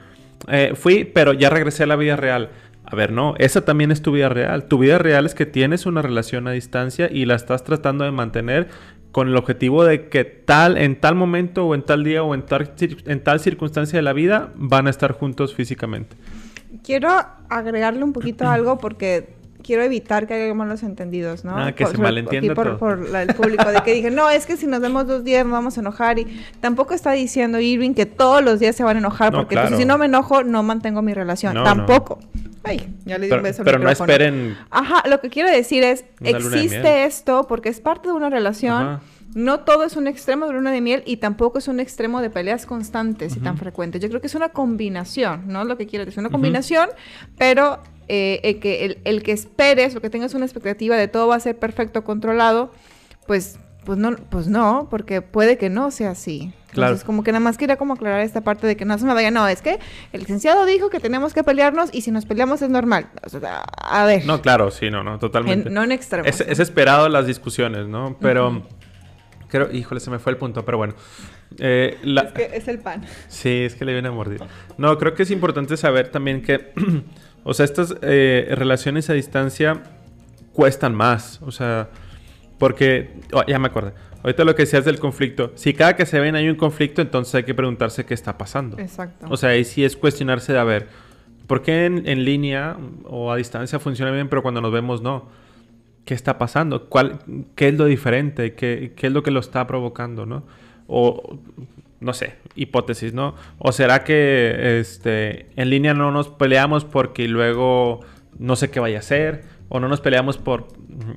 eh, 0.48 0.74
fui, 0.76 1.04
pero 1.04 1.34
ya 1.34 1.52
regresé 1.52 1.84
a 1.84 1.88
la 1.88 1.98
vida 1.98 2.16
real. 2.16 2.50
A 2.94 2.96
ver, 2.96 3.12
no, 3.12 3.34
esa 3.40 3.66
también 3.66 3.90
es 3.90 4.04
tu 4.04 4.12
vida 4.12 4.30
real. 4.30 4.66
Tu 4.66 4.78
vida 4.78 5.00
real 5.00 5.26
es 5.26 5.34
que 5.34 5.48
tienes 5.48 5.88
una 5.88 6.04
relación 6.04 6.48
a 6.48 6.52
distancia 6.52 7.10
y 7.12 7.26
la 7.26 7.34
estás 7.34 7.64
tratando 7.64 8.04
de 8.04 8.12
mantener 8.12 8.68
con 9.12 9.28
el 9.28 9.36
objetivo 9.36 9.84
de 9.84 10.10
que 10.10 10.26
tal, 10.26 10.78
en 10.78 11.02
tal 11.02 11.16
momento 11.16 11.66
o 11.66 11.74
en 11.74 11.82
tal 11.82 12.04
día 12.04 12.22
o 12.22 12.36
en 12.36 12.44
tal, 12.44 12.72
en 12.80 13.24
tal 13.24 13.40
circunstancia 13.40 13.98
de 13.98 14.04
la 14.04 14.14
vida 14.14 14.52
van 14.54 14.86
a 14.86 14.92
estar 14.92 15.12
juntos 15.14 15.56
físicamente. 15.56 16.16
Quiero 16.84 17.10
agregarle 17.50 18.04
un 18.04 18.14
poquito 18.14 18.48
algo 18.48 18.78
porque 18.78 19.38
quiero 19.64 19.82
evitar 19.82 20.28
que 20.28 20.36
haya 20.36 20.54
malos 20.54 20.84
entendidos, 20.84 21.44
¿no? 21.44 21.58
Ah, 21.58 21.72
que 21.72 21.86
se 21.88 21.98
malentienda 21.98 22.54
por, 22.54 22.66
todo. 22.68 22.78
por 22.78 23.10
la- 23.10 23.24
el 23.24 23.34
público, 23.34 23.72
de 23.72 23.82
que 23.82 23.94
dije, 23.94 24.12
no, 24.12 24.30
es 24.30 24.46
que 24.46 24.56
si 24.58 24.68
nos 24.68 24.80
vemos 24.82 25.08
dos 25.08 25.24
días 25.24 25.44
nos 25.46 25.54
vamos 25.54 25.78
a 25.78 25.82
enojar 25.82 26.20
y 26.20 26.28
tampoco 26.62 26.94
está 26.94 27.14
diciendo 27.14 27.60
Irving 27.60 27.94
que 27.96 28.06
todos 28.06 28.44
los 28.44 28.60
días 28.60 28.76
se 28.76 28.84
van 28.84 28.98
a 28.98 29.00
enojar 29.00 29.32
No, 29.32 29.40
porque 29.40 29.56
claro. 29.56 29.76
si 29.78 29.86
no 29.86 29.98
me 29.98 30.06
enojo 30.06 30.44
no 30.44 30.62
mantengo 30.62 31.02
mi 31.02 31.14
relación, 31.16 31.56
No, 31.56 31.62
no. 31.62 31.66
tampoco. 31.66 32.20
Ay, 32.66 32.94
ya 33.06 33.18
le 33.18 33.26
di 33.26 33.30
Pero, 33.30 33.38
un 33.42 33.44
beso 33.44 33.62
al 33.62 33.66
pero 33.66 33.78
no 33.80 33.86
micrófono. 33.90 34.12
esperen. 34.14 34.58
Ajá, 34.70 35.04
lo 35.10 35.20
que 35.20 35.30
quiero 35.30 35.50
decir 35.50 35.84
es, 35.84 36.06
existe 36.22 37.06
esto 37.06 37.46
porque 37.48 37.70
es 37.70 37.80
parte 37.80 38.10
de 38.10 38.14
una 38.14 38.30
relación. 38.30 38.74
Ajá. 38.84 39.02
No 39.36 39.62
todo 39.62 39.84
es 39.84 39.96
un 39.98 40.06
extremo 40.08 40.46
de 40.46 40.54
luna 40.54 40.70
de 40.72 40.80
miel 40.80 41.02
y 41.08 41.18
tampoco 41.18 41.58
es 41.58 41.68
un 41.68 41.80
extremo 41.80 42.22
de 42.22 42.30
peleas 42.30 42.68
constantes 42.68 43.36
y 43.36 43.40
tan 43.40 43.58
frecuentes. 43.58 44.00
Yo 44.00 44.08
creo 44.08 44.22
que 44.22 44.28
es 44.28 44.36
una 44.36 44.50
combinación, 44.50 45.48
¿no? 45.48 45.64
Lo 45.64 45.76
que 45.76 45.88
quiero 45.88 46.06
decir, 46.06 46.20
una 46.20 46.30
combinación, 46.30 46.88
pero 47.40 47.80
eh, 48.08 48.40
el, 48.44 48.60
que, 48.60 48.86
el, 48.86 49.00
el 49.06 49.24
que 49.24 49.32
esperes 49.32 49.96
o 49.96 50.02
que 50.02 50.10
tengas 50.10 50.34
una 50.34 50.46
expectativa 50.46 50.96
de 50.98 51.08
todo 51.08 51.28
va 51.28 51.36
a 51.36 51.40
ser 51.40 51.58
perfecto, 51.58 52.04
controlado, 52.04 52.72
pues, 53.28 53.58
pues, 53.86 53.98
no, 53.98 54.16
pues 54.30 54.48
no, 54.48 54.88
porque 54.90 55.22
puede 55.22 55.58
que 55.58 55.70
no 55.70 55.92
sea 55.92 56.12
así. 56.12 56.54
Claro. 56.72 56.88
Entonces, 56.94 57.06
como 57.06 57.24
que 57.24 57.32
nada 57.32 57.40
más 57.44 57.58
quería 57.58 57.76
como 57.78 57.94
aclarar 57.94 58.22
esta 58.22 58.42
parte 58.42 58.66
de 58.66 58.76
que 58.76 58.84
no 58.86 58.98
se 58.98 59.06
me 59.06 59.14
vaya, 59.14 59.30
no, 59.30 59.48
es 59.48 59.62
que 59.62 59.78
el 60.12 60.22
licenciado 60.22 60.66
dijo 60.66 60.90
que 60.90 61.00
tenemos 61.00 61.34
que 61.34 61.44
pelearnos 61.44 61.90
y 61.94 62.02
si 62.02 62.10
nos 62.10 62.26
peleamos 62.26 62.62
es 62.64 62.70
normal. 62.70 63.10
O 63.24 63.30
sea, 63.30 63.60
a 63.60 64.06
ver, 64.06 64.26
No, 64.26 64.42
claro, 64.42 64.72
sí, 64.72 64.90
no, 64.90 65.04
no, 65.04 65.20
totalmente. 65.20 65.68
en- 65.68 65.74
no 65.76 65.84
en 65.84 65.92
extremos. 65.92 66.28
Es, 66.28 66.42
es 66.42 66.60
esperado 66.60 67.10
las 67.10 67.28
discusiones, 67.28 67.88
¿no? 67.88 68.18
Pero 68.20 68.64
creo, 69.50 69.72
híjole, 69.72 70.00
se 70.00 70.10
me 70.10 70.18
fue 70.18 70.32
el 70.32 70.38
punto, 70.40 70.66
pero 70.66 70.80
bueno. 70.80 70.96
Eh, 71.60 72.00
la- 72.02 72.22
Es 72.24 72.32
que 72.32 72.50
es 72.54 72.68
el 72.68 72.80
pan. 72.80 73.04
Sí, 73.28 73.50
es 73.66 73.76
que 73.76 73.86
le 73.86 73.94
viene 73.94 74.08
a 74.08 74.12
mordir. 74.12 74.42
No, 74.80 74.98
creo 74.98 75.14
que 75.14 75.22
es 75.24 75.30
importante 75.30 75.78
saber 75.78 76.10
también 76.10 76.42
que, 76.42 76.74
o 77.44 77.54
sea, 77.54 77.66
estas 77.66 77.96
eh, 78.02 78.48
relaciones 78.52 79.10
a 79.10 79.14
distancia 79.14 79.84
cuestan 80.54 80.96
más. 80.96 81.42
O 81.42 81.52
sea, 81.52 81.90
porque, 82.58 83.12
oh, 83.34 83.44
ya 83.48 83.60
me 83.60 83.68
acordé. 83.68 83.94
Ahorita 84.24 84.46
lo 84.46 84.56
que 84.56 84.64
decías 84.64 84.86
del 84.86 85.00
conflicto. 85.00 85.52
Si 85.56 85.74
cada 85.74 85.96
que 85.96 86.06
se 86.06 86.20
ven 86.20 86.36
hay 86.36 86.48
un 86.48 86.56
conflicto, 86.56 87.02
entonces 87.02 87.36
hay 87.36 87.44
que 87.44 87.54
preguntarse 87.54 88.06
qué 88.06 88.14
está 88.14 88.38
pasando. 88.38 88.80
Exacto. 88.80 89.26
O 89.30 89.36
sea, 89.36 89.50
ahí 89.50 89.66
sí 89.66 89.84
es 89.84 89.98
cuestionarse 89.98 90.54
de, 90.54 90.60
a 90.60 90.64
ver, 90.64 90.88
¿por 91.48 91.62
qué 91.62 91.86
en, 91.86 92.08
en 92.08 92.24
línea 92.24 92.78
o 93.04 93.32
a 93.32 93.36
distancia 93.36 93.80
funciona 93.80 94.12
bien, 94.12 94.30
pero 94.30 94.42
cuando 94.42 94.62
nos 94.62 94.72
vemos 94.72 95.02
no? 95.02 95.28
¿Qué 96.06 96.14
está 96.14 96.38
pasando? 96.38 96.88
¿Cuál, 96.88 97.20
¿Qué 97.56 97.70
es 97.70 97.74
lo 97.78 97.86
diferente? 97.86 98.54
¿Qué, 98.54 98.94
¿Qué 98.96 99.08
es 99.08 99.14
lo 99.14 99.24
que 99.24 99.32
lo 99.32 99.42
está 99.42 99.68
provocando, 99.68 100.26
no? 100.26 100.44
O, 100.88 101.40
no 102.04 102.14
sé, 102.14 102.36
hipótesis, 102.56 103.14
¿no? 103.14 103.36
¿O 103.58 103.72
será 103.72 104.04
que 104.04 104.80
este, 104.80 105.48
en 105.56 105.70
línea 105.70 105.94
no 105.94 106.12
nos 106.12 106.28
peleamos 106.30 106.86
porque 106.86 107.28
luego 107.28 108.02
no 108.38 108.56
sé 108.56 108.70
qué 108.70 108.80
vaya 108.80 108.98
a 108.98 109.00
hacer? 109.00 109.46
¿O 109.70 109.80
no 109.80 109.88
nos 109.88 110.02
peleamos 110.02 110.38
por, 110.38 110.68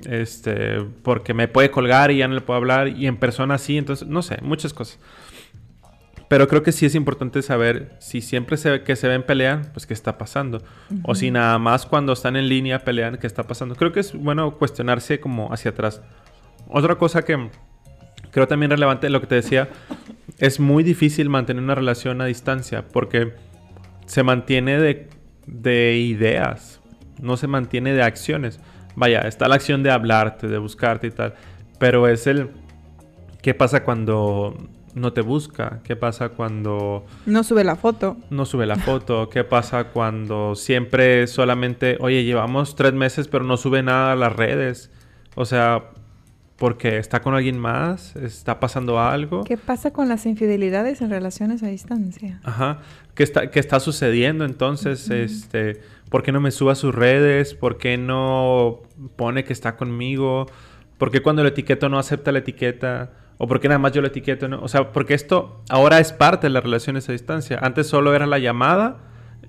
este, 0.09 0.81
porque 1.03 1.33
me 1.33 1.47
puede 1.47 1.69
colgar 1.69 2.09
y 2.09 2.17
ya 2.17 2.27
no 2.27 2.33
le 2.33 2.41
puedo 2.41 2.57
hablar? 2.57 2.87
Y 2.87 3.05
en 3.05 3.17
persona 3.17 3.57
sí, 3.57 3.77
entonces, 3.77 4.07
no 4.07 4.21
sé, 4.21 4.39
muchas 4.41 4.73
cosas. 4.73 4.99
Pero 6.29 6.47
creo 6.47 6.63
que 6.63 6.71
sí 6.71 6.85
es 6.85 6.95
importante 6.95 7.41
saber 7.41 7.95
si 7.99 8.21
siempre 8.21 8.57
se 8.57 8.83
que 8.83 8.95
se 8.95 9.07
ven 9.07 9.23
pelean, 9.23 9.69
pues 9.73 9.85
qué 9.85 9.93
está 9.93 10.17
pasando. 10.17 10.61
O 11.03 11.15
si 11.15 11.31
nada 11.31 11.57
más 11.57 11.85
cuando 11.85 12.13
están 12.13 12.35
en 12.35 12.49
línea 12.49 12.83
pelean, 12.83 13.17
qué 13.17 13.27
está 13.27 13.43
pasando. 13.43 13.75
Creo 13.75 13.91
que 13.93 14.01
es 14.01 14.13
bueno 14.13 14.57
cuestionarse 14.57 15.19
como 15.19 15.53
hacia 15.53 15.71
atrás. 15.71 16.01
Otra 16.67 16.95
cosa 16.95 17.23
que 17.23 17.49
creo 18.31 18.47
también 18.47 18.71
relevante, 18.71 19.09
lo 19.09 19.21
que 19.21 19.27
te 19.27 19.35
decía, 19.35 19.69
es 20.37 20.59
muy 20.59 20.83
difícil 20.83 21.29
mantener 21.29 21.63
una 21.63 21.75
relación 21.75 22.21
a 22.21 22.25
distancia 22.25 22.87
porque 22.87 23.33
se 24.05 24.23
mantiene 24.23 24.79
de, 24.79 25.09
de 25.45 25.97
ideas, 25.97 26.81
no 27.21 27.37
se 27.37 27.47
mantiene 27.47 27.93
de 27.93 28.03
acciones. 28.03 28.59
Vaya, 28.95 29.21
está 29.21 29.47
la 29.47 29.55
acción 29.55 29.83
de 29.83 29.91
hablarte, 29.91 30.47
de 30.47 30.57
buscarte 30.57 31.07
y 31.07 31.11
tal, 31.11 31.35
pero 31.79 32.07
es 32.07 32.27
el 32.27 32.49
qué 33.41 33.53
pasa 33.53 33.83
cuando 33.83 34.55
no 34.95 35.13
te 35.13 35.21
busca, 35.21 35.81
qué 35.83 35.95
pasa 35.95 36.29
cuando 36.29 37.05
No 37.25 37.43
sube 37.43 37.63
la 37.63 37.75
foto. 37.75 38.17
no 38.31 38.45
sube 38.45 38.65
la 38.65 38.77
foto, 38.77 39.29
qué 39.31 39.43
pasa 39.43 39.85
cuando 39.85 40.55
siempre 40.55 41.27
solamente, 41.27 41.97
oye, 41.99 42.23
llevamos 42.23 42.75
tres 42.75 42.93
meses 42.93 43.27
pero 43.27 43.43
no 43.43 43.57
sube 43.57 43.83
nada 43.83 44.13
a 44.13 44.15
las 44.15 44.35
redes, 44.35 44.91
o 45.35 45.45
sea, 45.45 45.91
porque 46.57 46.97
está 46.97 47.21
con 47.21 47.35
alguien 47.35 47.59
más, 47.59 48.15
está 48.15 48.59
pasando 48.59 48.99
algo. 48.99 49.43
¿Qué 49.43 49.57
pasa 49.57 49.91
con 49.91 50.09
las 50.09 50.25
infidelidades 50.25 51.01
en 51.01 51.11
relaciones 51.11 51.61
a 51.61 51.67
distancia? 51.67 52.39
Ajá. 52.43 52.79
¿Qué 53.13 53.23
está, 53.23 53.51
qué 53.51 53.59
está 53.59 53.79
sucediendo 53.79 54.43
entonces? 54.43 55.09
Este, 55.09 55.81
¿Por 56.09 56.23
qué 56.23 56.31
no 56.31 56.41
me 56.41 56.51
suba 56.51 56.71
a 56.71 56.75
sus 56.75 56.93
redes? 56.93 57.53
¿Por 57.53 57.77
qué 57.77 57.97
no 57.97 58.81
pone 59.15 59.43
que 59.43 59.53
está 59.53 59.75
conmigo? 59.75 60.47
¿Por 60.97 61.11
qué 61.11 61.21
cuando 61.21 61.43
lo 61.43 61.49
etiqueto 61.49 61.89
no 61.89 61.99
acepta 61.99 62.31
la 62.31 62.39
etiqueta? 62.39 63.11
¿O 63.37 63.47
por 63.47 63.59
qué 63.59 63.67
nada 63.67 63.79
más 63.79 63.91
yo 63.91 64.01
lo 64.01 64.07
etiqueto? 64.07 64.47
No? 64.47 64.59
O 64.61 64.67
sea, 64.67 64.91
porque 64.91 65.13
esto 65.13 65.61
ahora 65.69 65.99
es 65.99 66.11
parte 66.11 66.47
de 66.47 66.51
las 66.51 66.63
relaciones 66.63 67.07
a 67.07 67.11
distancia. 67.11 67.59
Antes 67.61 67.87
solo 67.87 68.15
era 68.15 68.25
la 68.25 68.39
llamada, 68.39 68.97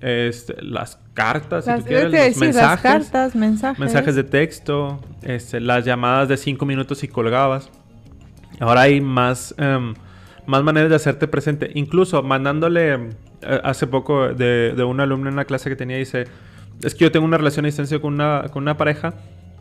este, 0.01 0.61
las 0.61 0.99
cartas, 1.13 1.65
si 1.65 1.73
tú 1.73 1.83
quieres, 1.85 2.11
decía, 2.11 2.27
las 2.27 2.37
mensajes. 2.37 2.81
cartas, 2.81 3.35
mensajes. 3.35 3.79
Mensajes 3.79 4.15
de 4.15 4.23
texto, 4.23 4.99
este, 5.21 5.59
las 5.59 5.85
llamadas 5.85 6.29
de 6.29 6.37
cinco 6.37 6.65
minutos 6.65 7.03
y 7.03 7.07
colgabas. 7.07 7.69
Ahora 8.59 8.81
hay 8.81 9.01
más, 9.01 9.53
em, 9.57 9.93
más 10.45 10.63
maneras 10.63 10.89
de 10.89 10.95
hacerte 10.95 11.27
presente. 11.27 11.71
Incluso 11.75 12.23
mandándole, 12.23 12.93
eh, 12.93 13.61
hace 13.63 13.87
poco 13.87 14.29
de, 14.29 14.73
de 14.75 14.83
un 14.83 14.99
alumno 14.99 15.27
en 15.27 15.33
una 15.33 15.45
clase 15.45 15.69
que 15.69 15.75
tenía, 15.75 15.97
dice, 15.97 16.25
es 16.83 16.95
que 16.95 17.05
yo 17.05 17.11
tengo 17.11 17.25
una 17.25 17.37
relación 17.37 17.65
a 17.65 17.67
distancia 17.67 17.99
con 17.99 18.13
una, 18.13 18.45
con 18.51 18.63
una 18.63 18.77
pareja, 18.77 19.13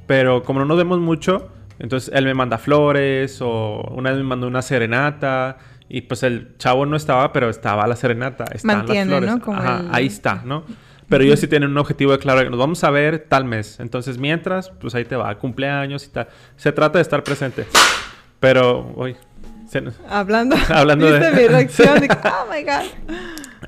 pero 0.06 0.42
como 0.42 0.60
no 0.60 0.66
nos 0.66 0.76
vemos 0.76 1.00
mucho, 1.00 1.48
entonces 1.78 2.12
él 2.14 2.24
me 2.24 2.34
manda 2.34 2.58
flores 2.58 3.40
o 3.40 3.82
una 3.90 4.10
vez 4.10 4.18
me 4.18 4.24
mandó 4.24 4.46
una 4.46 4.62
serenata 4.62 5.58
y 5.88 6.02
pues 6.02 6.22
el 6.22 6.56
chavo 6.58 6.84
no 6.86 6.96
estaba, 6.96 7.32
pero 7.32 7.48
estaba 7.48 7.86
la 7.86 7.96
serenata, 7.96 8.44
estaban 8.52 8.78
Mantiene, 8.86 9.10
las 9.10 9.18
flores. 9.20 9.30
¿no? 9.36 9.40
Como 9.44 9.58
Ajá, 9.58 9.80
el- 9.80 9.94
ahí 9.94 10.06
está, 10.06 10.42
¿no? 10.44 10.64
Pero 11.08 11.24
ellos 11.24 11.40
sí 11.40 11.46
tienen 11.48 11.70
un 11.70 11.78
objetivo 11.78 12.12
de 12.12 12.18
claro, 12.18 12.48
nos 12.50 12.58
vamos 12.58 12.84
a 12.84 12.90
ver 12.90 13.20
tal 13.28 13.44
mes. 13.46 13.80
Entonces, 13.80 14.18
mientras, 14.18 14.68
pues 14.70 14.94
ahí 14.94 15.06
te 15.06 15.16
va, 15.16 15.34
cumpleaños 15.38 16.04
y 16.04 16.10
tal. 16.10 16.28
Se 16.56 16.70
trata 16.72 16.98
de 16.98 17.02
estar 17.02 17.22
presente. 17.24 17.66
Pero, 18.40 18.94
nos- 19.80 19.94
Hablando, 20.08 20.56
Hablando 20.68 21.10
de- 21.10 21.18
¿viste 21.18 21.34
mi 21.42 21.48
reacción? 21.48 22.00
De, 22.00 22.08
oh 22.10 22.46
my 22.52 22.62
God. 22.62 23.16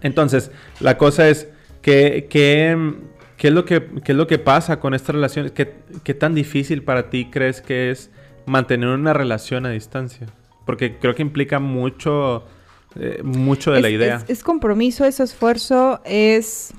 Entonces, 0.02 0.50
la 0.80 0.98
cosa 0.98 1.28
es 1.28 1.48
que, 1.82 2.26
que- 2.28 2.92
¿qué, 3.38 3.48
es 3.48 3.54
lo 3.54 3.64
que, 3.64 3.86
qué 4.04 4.12
es 4.12 4.18
lo 4.18 4.26
que 4.26 4.38
pasa 4.38 4.78
con 4.78 4.92
estas 4.94 5.14
relaciones? 5.14 5.52
¿Qué, 5.52 5.74
qué 6.04 6.12
tan 6.14 6.34
difícil 6.34 6.82
para 6.82 7.08
ti 7.10 7.28
crees 7.30 7.60
que 7.62 7.90
es 7.90 8.10
mantener 8.46 8.90
una 8.90 9.12
relación 9.14 9.64
a 9.66 9.70
distancia? 9.70 10.26
Porque 10.66 10.98
creo 10.98 11.14
que 11.14 11.22
implica 11.22 11.58
mucho, 11.58 12.44
eh, 12.96 13.20
mucho 13.24 13.70
de 13.72 13.78
es, 13.78 13.82
la 13.82 13.90
idea. 13.90 14.16
Es, 14.16 14.30
es 14.38 14.42
compromiso, 14.44 15.04
es 15.04 15.20
esfuerzo, 15.20 16.00
es 16.04 16.72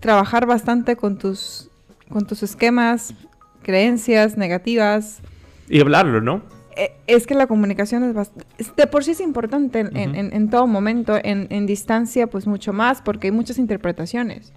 trabajar 0.00 0.46
bastante 0.46 0.96
con 0.96 1.18
tus, 1.18 1.68
con 2.08 2.26
tus 2.26 2.42
esquemas, 2.42 3.14
creencias 3.62 4.36
negativas. 4.36 5.20
Y 5.68 5.80
hablarlo, 5.80 6.20
¿no? 6.20 6.42
Eh, 6.76 6.92
Es 7.06 7.26
que 7.26 7.34
la 7.34 7.46
comunicación 7.46 8.04
es 8.04 8.14
bast- 8.14 8.44
es- 8.58 8.74
de 8.76 8.86
por 8.86 9.02
sí 9.04 9.10
es 9.10 9.20
importante 9.20 9.80
en, 9.80 10.50
todo 10.50 10.66
momento, 10.66 11.18
en, 11.22 11.46
en 11.50 11.66
distancia 11.66 12.28
pues 12.28 12.46
mucho 12.46 12.72
más, 12.72 13.02
porque 13.02 13.26
hay 13.28 13.32
muchas 13.32 13.58
interpretaciones. 13.58 14.52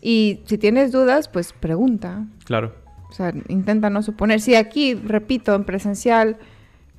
Y 0.00 0.40
si 0.46 0.58
tienes 0.58 0.90
dudas, 0.90 1.28
pues 1.28 1.52
pregunta. 1.52 2.26
Claro. 2.44 2.74
O 3.08 3.12
sea, 3.12 3.32
intenta 3.48 3.88
no 3.88 4.02
suponer. 4.02 4.40
Si 4.40 4.56
aquí, 4.56 4.94
repito, 4.94 5.54
en 5.54 5.62
presencial 5.64 6.38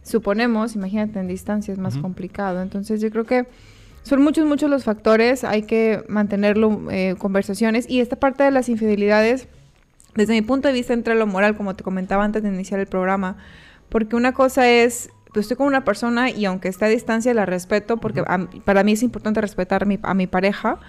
suponemos, 0.03 0.75
imagínate 0.75 1.19
en 1.19 1.27
distancia 1.27 1.71
es 1.71 1.79
más 1.79 1.95
complicado. 2.01 2.61
Entonces 2.61 3.01
yo 3.01 3.09
creo 3.11 3.25
que 3.25 3.47
son 4.03 4.21
muchos, 4.21 4.45
muchos 4.45 4.69
los 4.69 4.83
factores. 4.83 5.43
Hay 5.43 5.63
que 5.63 6.03
mantenerlo, 6.07 6.81
eh, 6.89 7.15
conversaciones. 7.17 7.89
Y 7.89 7.99
esta 7.99 8.15
parte 8.15 8.43
de 8.43 8.51
las 8.51 8.67
infidelidades, 8.69 9.47
desde 10.15 10.33
mi 10.33 10.41
punto 10.41 10.67
de 10.67 10.73
vista, 10.73 10.93
entra 10.93 11.13
lo 11.15 11.27
moral, 11.27 11.55
como 11.55 11.75
te 11.75 11.83
comentaba 11.83 12.23
antes 12.23 12.41
de 12.43 12.49
iniciar 12.49 12.79
el 12.79 12.87
programa. 12.87 13.37
Porque 13.89 14.15
una 14.15 14.33
cosa 14.33 14.67
es, 14.69 15.09
pues 15.33 15.43
estoy 15.45 15.57
con 15.57 15.67
una 15.67 15.83
persona 15.83 16.29
y 16.29 16.45
aunque 16.45 16.67
esté 16.67 16.85
a 16.85 16.87
distancia 16.87 17.33
la 17.33 17.45
respeto, 17.45 17.97
porque 17.97 18.21
a- 18.21 18.47
para 18.65 18.83
mí 18.83 18.93
es 18.93 19.03
importante 19.03 19.39
respetar 19.39 19.83
a 19.83 19.85
mi, 19.85 19.99
a 20.01 20.13
mi 20.13 20.27
pareja. 20.27 20.79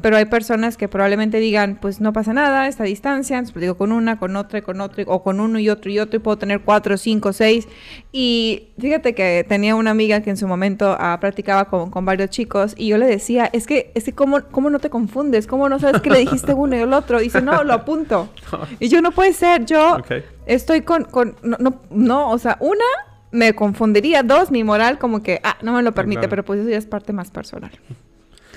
Pero 0.00 0.16
hay 0.16 0.26
personas 0.26 0.76
que 0.76 0.86
probablemente 0.86 1.40
digan, 1.40 1.76
pues 1.80 2.00
no 2.00 2.12
pasa 2.12 2.32
nada, 2.32 2.68
esta 2.68 2.84
distancia, 2.84 3.36
entonces 3.36 3.52
pues, 3.52 3.62
digo 3.62 3.76
con 3.76 3.90
una, 3.90 4.18
con 4.18 4.36
otra, 4.36 4.62
con 4.62 4.80
otra, 4.80 5.02
o 5.08 5.22
con 5.24 5.40
uno 5.40 5.58
y 5.58 5.68
otro 5.68 5.90
y 5.90 5.98
otro, 5.98 6.16
y 6.16 6.20
puedo 6.20 6.38
tener 6.38 6.60
cuatro, 6.60 6.96
cinco, 6.96 7.32
seis. 7.32 7.66
Y 8.12 8.68
fíjate 8.78 9.14
que 9.14 9.44
tenía 9.48 9.74
una 9.74 9.90
amiga 9.90 10.20
que 10.20 10.30
en 10.30 10.36
su 10.36 10.46
momento 10.46 10.96
ah, 11.00 11.18
practicaba 11.20 11.64
con, 11.64 11.90
con 11.90 12.04
varios 12.04 12.30
chicos, 12.30 12.74
y 12.76 12.88
yo 12.88 12.98
le 12.98 13.06
decía, 13.06 13.50
es 13.52 13.66
que, 13.66 13.90
es 13.94 14.04
que 14.04 14.12
¿cómo, 14.12 14.42
¿cómo 14.50 14.70
no 14.70 14.78
te 14.78 14.88
confundes? 14.88 15.46
¿Cómo 15.48 15.68
no 15.68 15.78
sabes 15.80 16.00
que 16.00 16.10
le 16.10 16.20
dijiste 16.20 16.54
uno 16.54 16.76
y 16.76 16.80
el 16.80 16.92
otro? 16.92 17.20
Y 17.20 17.24
dice, 17.24 17.42
no, 17.42 17.64
lo 17.64 17.72
apunto. 17.74 18.28
Y 18.80 18.88
yo, 18.88 19.02
no 19.02 19.10
puede 19.10 19.32
ser, 19.32 19.64
yo 19.64 19.96
Ok. 19.96 20.12
estoy 20.46 20.82
con, 20.82 21.04
con 21.04 21.34
no, 21.42 21.56
no, 21.58 21.80
no, 21.90 22.30
o 22.30 22.38
sea, 22.38 22.56
una, 22.60 22.84
me 23.32 23.54
confundiría, 23.54 24.22
dos, 24.22 24.50
mi 24.50 24.62
moral 24.64 24.98
como 24.98 25.22
que, 25.22 25.40
ah, 25.42 25.56
no 25.62 25.72
me 25.72 25.82
lo 25.82 25.92
permite, 25.92 26.20
claro. 26.20 26.30
pero 26.30 26.44
pues 26.44 26.60
eso 26.60 26.68
ya 26.70 26.78
es 26.78 26.86
parte 26.86 27.12
más 27.12 27.30
personal. 27.30 27.72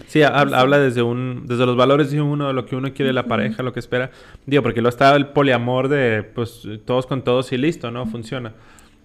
Sí, 0.08 0.24
habla, 0.24 0.60
habla 0.60 0.80
desde 0.80 1.02
un 1.02 1.46
desde 1.48 1.66
los 1.66 1.76
valores 1.76 2.12
de 2.12 2.22
uno, 2.22 2.48
de 2.48 2.54
lo 2.54 2.66
que 2.66 2.76
uno 2.76 2.94
quiere 2.94 3.08
de 3.08 3.14
la 3.14 3.26
pareja, 3.28 3.64
lo 3.64 3.74
que 3.74 3.80
espera. 3.80 4.12
Digo, 4.46 4.64
porque 4.64 4.82
lo 4.82 4.90
está 4.90 5.16
el 5.16 5.28
poliamor 5.28 5.88
de 5.88 6.24
pues 6.24 6.68
todos 6.86 7.06
con 7.06 7.24
todos 7.24 7.52
y 7.52 7.58
listo, 7.58 7.92
¿no? 7.92 8.06
Funciona. 8.06 8.54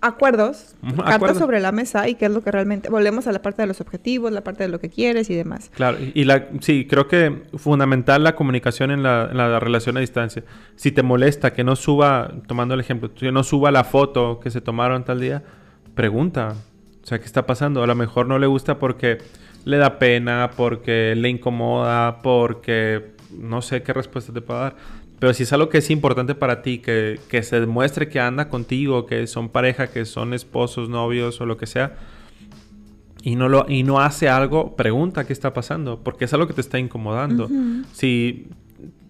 acuerdos, 0.01 0.77
Ujú, 0.83 1.03
cartas 1.03 1.39
sobre 1.39 1.61
la 1.61 1.73
mesa 1.73 2.09
y 2.09 2.15
qué 2.15 2.27
es 2.27 2.31
lo 2.31 2.43
que 2.43 2.51
realmente... 2.51 2.89
Volvemos 2.89 3.27
a 3.27 3.33
la 3.33 3.43
parte 3.43 3.63
de 3.63 3.69
los 3.69 3.81
objetivos, 3.81 4.31
la 4.31 4.43
parte 4.43 4.63
de 4.63 4.69
lo 4.69 4.79
que 4.79 4.89
quieres 4.91 5.31
y 5.31 5.35
demás. 5.35 5.71
Claro, 5.75 5.99
y 6.01 6.13
y 6.15 6.25
la, 6.25 6.49
sí, 6.61 6.87
creo 6.89 7.09
que 7.09 7.43
fundamental 7.57 8.23
la 8.23 8.35
comunicación 8.37 8.91
en 8.91 9.03
la, 9.03 9.29
en 9.31 9.37
la 9.37 9.59
relación 9.61 9.97
a 9.97 10.01
distancia. 10.01 10.45
Si 10.77 10.93
te 10.93 11.03
molesta 11.03 11.53
que 11.53 11.65
no 11.65 11.77
suba, 11.77 12.33
tomando 12.47 12.75
el 12.75 12.81
ejemplo, 12.81 13.13
que 13.15 13.33
no 13.33 13.43
suba 13.43 13.71
la 13.71 13.85
foto 13.85 14.41
que 14.41 14.51
se 14.51 14.61
tomaron 14.61 15.05
tal 15.05 15.21
día, 15.21 15.43
pregunta. 15.95 16.55
O 17.03 17.07
sea, 17.07 17.19
¿qué 17.19 17.27
está 17.27 17.47
pasando? 17.47 17.83
A 17.83 17.87
lo 17.87 17.95
mejor 17.95 18.27
no 18.27 18.39
le 18.39 18.47
gusta 18.47 18.79
porque 18.79 19.19
le 19.67 19.79
da 19.79 19.99
pena, 19.99 20.53
porque 20.57 21.15
le 21.17 21.29
incomoda, 21.29 22.23
porque 22.23 23.17
no 23.37 23.61
sé 23.63 23.83
qué 23.83 23.93
respuesta 23.93 24.33
te 24.33 24.41
puedo 24.41 24.61
dar. 24.61 24.77
Pero 25.19 25.35
si 25.35 25.43
es 25.43 25.53
algo 25.53 25.69
que 25.69 25.79
es 25.79 25.91
importante 25.91 26.37
para 26.37 26.63
ti, 26.63 26.79
que, 26.79 27.19
que 27.29 27.43
se 27.43 27.59
demuestre 27.59 28.09
que 28.09 28.21
anda 28.21 28.49
contigo, 28.49 29.07
que 29.07 29.27
son 29.27 29.49
pareja, 29.49 29.89
que 29.89 30.05
son 30.05 30.35
esposos, 30.35 30.89
novios 30.89 31.41
o 31.41 31.47
lo 31.47 31.57
que 31.57 31.67
sea, 31.67 31.97
y 33.23 33.35
no, 33.35 33.49
lo, 33.49 33.67
y 33.69 33.83
no 33.83 33.99
hace 33.99 34.29
algo, 34.29 34.77
pregunta 34.77 35.27
qué 35.27 35.33
está 35.33 35.53
pasando, 35.53 35.99
porque 36.05 36.27
es 36.27 36.33
algo 36.33 36.47
que 36.47 36.55
te 36.55 36.61
está 36.61 36.79
incomodando. 36.79 37.51
Si 37.93 38.47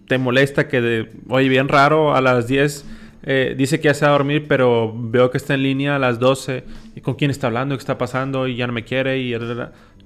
te 0.07 0.17
molesta 0.17 0.67
que, 0.67 0.81
de, 0.81 1.11
oye, 1.29 1.49
bien 1.49 1.67
raro, 1.67 2.15
a 2.15 2.21
las 2.21 2.47
10 2.47 2.83
eh, 3.21 3.53
dice 3.55 3.79
que 3.79 3.89
ya 3.89 3.93
se 3.93 4.05
va 4.05 4.09
a 4.09 4.13
dormir, 4.13 4.47
pero 4.47 4.91
veo 4.91 5.29
que 5.29 5.37
está 5.37 5.53
en 5.53 5.61
línea 5.61 5.97
a 5.97 5.99
las 5.99 6.17
12, 6.17 6.63
y 6.95 7.01
con 7.01 7.13
quién 7.13 7.29
está 7.29 7.45
hablando, 7.45 7.75
qué 7.75 7.79
está 7.79 7.99
pasando, 7.99 8.47
y 8.47 8.55
ya 8.55 8.65
no 8.65 8.73
me 8.73 8.85
quiere, 8.85 9.19
y... 9.19 9.35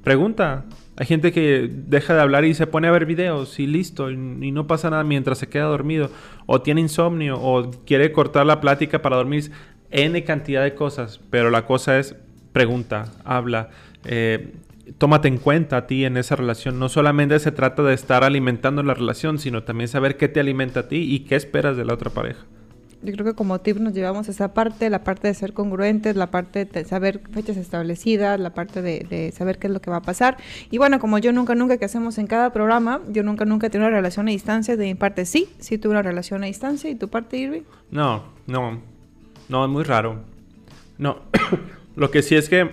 Pregunta. 0.03 0.65
Hay 0.97 1.05
gente 1.05 1.31
que 1.31 1.69
deja 1.71 2.13
de 2.13 2.21
hablar 2.21 2.45
y 2.45 2.53
se 2.53 2.67
pone 2.67 2.87
a 2.87 2.91
ver 2.91 3.05
videos 3.05 3.59
y 3.59 3.65
listo, 3.65 4.11
y, 4.11 4.17
no 4.17 4.67
pasa 4.67 4.89
nada 4.89 5.03
mientras 5.03 5.39
se 5.39 5.47
queda 5.47 5.63
dormido, 5.63 6.11
o 6.45 6.61
tiene 6.61 6.81
insomnio, 6.81 7.39
o 7.41 7.71
quiere 7.85 8.11
cortar 8.11 8.45
la 8.45 8.61
plática 8.61 9.01
para 9.01 9.15
dormir. 9.15 9.51
N 9.89 10.23
cantidad 10.23 10.63
de 10.63 10.75
cosas, 10.75 11.19
pero 11.29 11.49
la 11.49 11.65
cosa 11.65 11.97
es 11.97 12.15
pregunta, 12.53 13.11
habla, 13.23 13.69
eh, 14.05 14.53
tómate 14.97 15.27
en 15.27 15.37
cuenta 15.37 15.77
a 15.77 15.87
ti 15.87 16.05
en 16.05 16.17
esa 16.17 16.35
relación. 16.35 16.77
No 16.77 16.89
solamente 16.89 17.39
se 17.39 17.51
trata 17.51 17.83
de 17.83 17.93
estar 17.93 18.23
alimentando 18.23 18.83
la 18.83 18.93
relación, 18.93 19.39
sino 19.39 19.63
también 19.63 19.87
saber 19.87 20.17
qué 20.17 20.27
te 20.27 20.39
alimenta 20.39 20.81
a 20.81 20.87
ti 20.87 20.97
y 20.97 21.21
qué 21.21 21.35
esperas 21.35 21.77
de 21.77 21.85
la 21.85 21.93
otra 21.93 22.11
pareja. 22.11 22.45
Yo 23.03 23.13
creo 23.13 23.25
que 23.25 23.33
como 23.33 23.59
tip 23.61 23.77
nos 23.77 23.93
llevamos 23.93 24.29
esa 24.29 24.53
parte, 24.53 24.89
la 24.89 25.03
parte 25.03 25.27
de 25.27 25.33
ser 25.33 25.53
congruentes, 25.53 26.15
la 26.15 26.29
parte 26.29 26.65
de 26.65 26.85
saber 26.85 27.21
fechas 27.31 27.57
establecidas, 27.57 28.39
la 28.39 28.53
parte 28.53 28.81
de, 28.81 29.33
saber 29.35 29.57
qué 29.57 29.67
es 29.67 29.73
lo 29.73 29.81
que 29.81 29.89
va 29.89 29.97
a 29.97 30.01
pasar. 30.01 30.37
Y 30.69 30.77
bueno, 30.77 30.99
como 30.99 31.17
yo 31.17 31.31
nunca, 31.31 31.55
nunca 31.55 31.77
que 31.77 31.85
hacemos 31.85 32.17
en 32.17 32.27
cada 32.27 32.53
programa, 32.53 33.01
yo 33.09 33.23
nunca, 33.23 33.45
nunca 33.45 33.67
he 33.67 33.69
tenido 33.69 33.87
una 33.87 33.97
relación 33.97 34.27
a 34.27 34.31
distancia. 34.31 34.77
De 34.77 34.85
mi 34.85 34.95
parte 34.95 35.25
sí, 35.25 35.49
sí 35.59 35.77
tuve 35.77 35.93
una 35.93 36.03
relación 36.03 36.43
a 36.43 36.45
distancia. 36.45 36.89
¿Y 36.89 36.95
tu 36.95 37.09
parte, 37.09 37.37
Irving? 37.37 37.61
No, 37.89 38.23
no, 38.45 38.79
no, 39.49 39.65
es 39.65 39.71
muy 39.71 39.83
raro. 39.83 40.23
No, 40.97 41.19
lo 41.95 42.11
que 42.11 42.21
sí 42.21 42.35
es 42.35 42.49
que, 42.49 42.69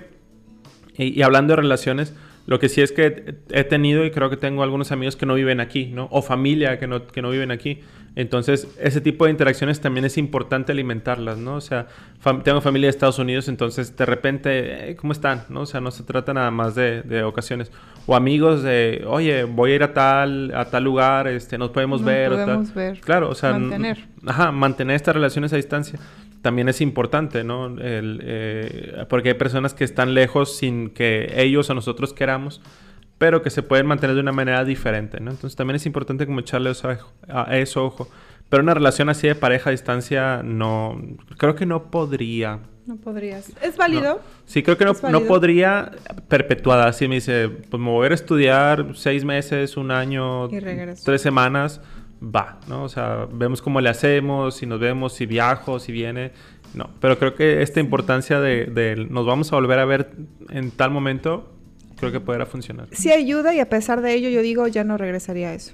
y, 0.97 1.19
y 1.19 1.23
hablando 1.23 1.53
de 1.53 1.63
relaciones, 1.63 2.13
lo 2.49 2.59
que 2.59 2.71
sí 2.71 2.81
es 2.81 2.93
que 2.93 3.35
he 3.51 3.65
tenido 3.65 4.07
y 4.07 4.11
creo 4.11 4.31
que 4.31 4.39
tengo 4.39 4.63
algunos 4.63 4.91
amigos 4.91 5.17
que 5.17 5.27
no 5.27 5.35
viven 5.35 5.61
aquí, 5.61 5.85
¿no? 5.87 6.09
O 6.11 6.23
familia 6.23 6.79
que 6.79 6.87
no, 6.87 7.07
que 7.07 7.21
no 7.21 7.29
viven 7.29 7.51
aquí. 7.51 7.81
Entonces, 8.21 8.67
ese 8.81 9.01
tipo 9.01 9.27
de 9.27 9.31
interacciones 9.31 9.81
también 9.81 10.05
es 10.05 10.19
importante 10.19 10.73
alimentarlas, 10.73 11.39
¿no? 11.39 11.55
O 11.55 11.61
sea, 11.61 11.87
fam- 12.23 12.43
tengo 12.43 12.61
familia 12.61 12.87
de 12.89 12.91
Estados 12.91 13.21
Unidos, 13.21 13.47
entonces 13.47 13.97
de 13.97 14.05
repente, 14.05 14.91
eh, 14.91 14.97
¿cómo 14.97 15.13
están? 15.13 15.45
¿No? 15.49 15.61
O 15.61 15.67
sea, 15.67 15.81
no 15.81 15.93
se 15.93 16.03
trata 16.03 16.35
nada 16.35 16.51
más 16.51 16.75
de, 16.75 17.03
de 17.03 17.23
ocasiones. 17.23 17.71
O 18.07 18.17
amigos 18.17 18.65
de, 18.65 19.05
oye, 19.07 19.45
voy 19.45 19.71
a 19.71 19.75
ir 19.77 19.83
a 19.85 19.95
tal, 19.95 20.53
a 20.53 20.65
tal 20.65 20.83
lugar, 20.83 21.29
este, 21.29 21.59
nos 21.59 21.71
podemos 21.71 22.01
Nos 22.01 22.07
ver. 22.09 22.33
o 22.33 22.37
tal. 22.37 22.45
podemos 22.47 22.75
ver. 22.75 23.01
Claro, 23.01 23.29
o 23.31 23.35
sea, 23.37 23.53
Mantener. 23.53 23.99
Ajá, 24.27 24.51
mantener 24.51 24.97
estas 24.97 25.15
relaciones 25.15 25.53
a 25.53 25.57
distancia 25.57 26.01
también 26.43 26.69
es 26.69 26.81
importante, 26.81 27.45
¿no? 27.45 27.67
El, 27.67 28.21
eh, 28.25 29.05
porque 29.09 29.29
hay 29.31 29.35
personas 29.35 29.75
que 29.75 29.85
están 29.85 30.15
lejos 30.15 30.57
sin 30.57 30.91
que 30.91 31.33
ellos 31.37 31.69
o 31.71 31.75
nosotros 31.75 32.13
queramos, 32.13 32.61
pero 33.19 33.43
que 33.43 33.51
se 33.51 33.63
pueden 33.63 33.87
mantener 33.87 34.15
de 34.15 34.23
una 34.23 34.33
manera 34.33 34.65
diferente, 34.65 35.21
¿no? 35.21 35.33
Entonces 35.33 35.57
también 35.57 35.77
es 35.77 35.87
importante 35.87 36.25
como 36.25 36.41
echarle 36.41 36.71
eso, 36.71 36.89
a 37.29 37.57
eso 37.57 37.85
ojo. 37.85 38.09
Pero 38.49 38.63
una 38.63 38.75
relación 38.75 39.09
así 39.09 39.27
de 39.27 39.35
pareja 39.35 39.71
a 39.71 39.73
distancia, 39.73 40.43
no, 40.43 41.01
creo 41.37 41.55
que 41.55 41.67
no 41.67 41.91
podría. 41.91 42.61
No 42.87 42.97
podrías. 42.97 43.53
¿Es 43.61 43.77
válido? 43.77 44.15
No. 44.15 44.21
Sí, 44.47 44.63
creo 44.63 44.79
que 44.79 44.87
no, 44.87 44.93
¿Es 44.93 45.03
no 45.03 45.21
podría 45.25 45.93
perpetuada. 46.29 46.87
Así 46.87 47.07
me 47.07 47.17
dice, 47.17 47.51
pues 47.51 47.83
me 47.83 47.91
voy 47.91 48.05
a 48.05 48.07
ir 48.07 48.13
a 48.13 48.15
estudiar 48.15 48.87
seis 48.95 49.25
meses, 49.25 49.77
un 49.77 49.91
año, 49.91 50.49
tres 50.49 51.21
semanas, 51.21 51.83
va, 52.23 52.59
¿no? 52.67 52.85
O 52.85 52.89
sea, 52.89 53.27
vemos 53.31 53.61
cómo 53.61 53.83
le 53.83 53.91
hacemos, 53.91 54.57
si 54.57 54.65
nos 54.65 54.81
vemos, 54.81 55.13
si 55.13 55.27
viajo, 55.27 55.79
si 55.79 55.93
viene. 55.93 56.33
No, 56.73 56.89
pero 57.01 57.19
creo 57.19 57.35
que 57.35 57.61
esta 57.61 57.81
importancia 57.81 58.41
de, 58.41 58.65
de 58.67 58.97
nos 59.11 59.27
vamos 59.27 59.53
a 59.53 59.57
volver 59.57 59.79
a 59.79 59.85
ver 59.85 60.13
en 60.49 60.71
tal 60.71 60.91
momento, 60.91 61.53
creo 61.99 62.13
que 62.13 62.21
podrá 62.21 62.47
funcionar. 62.47 62.89
Sí 62.93 63.13
ayuda 63.13 63.55
y 63.55 63.61
a 63.61 63.69
pesar 63.69 64.01
de 64.01 64.15
ello 64.15 64.29
yo 64.29 64.43
digo 64.43 64.67
ya 64.69 64.85
no 64.85 64.97
regresaría 64.97 65.51
a 65.51 65.55
eso. 65.55 65.73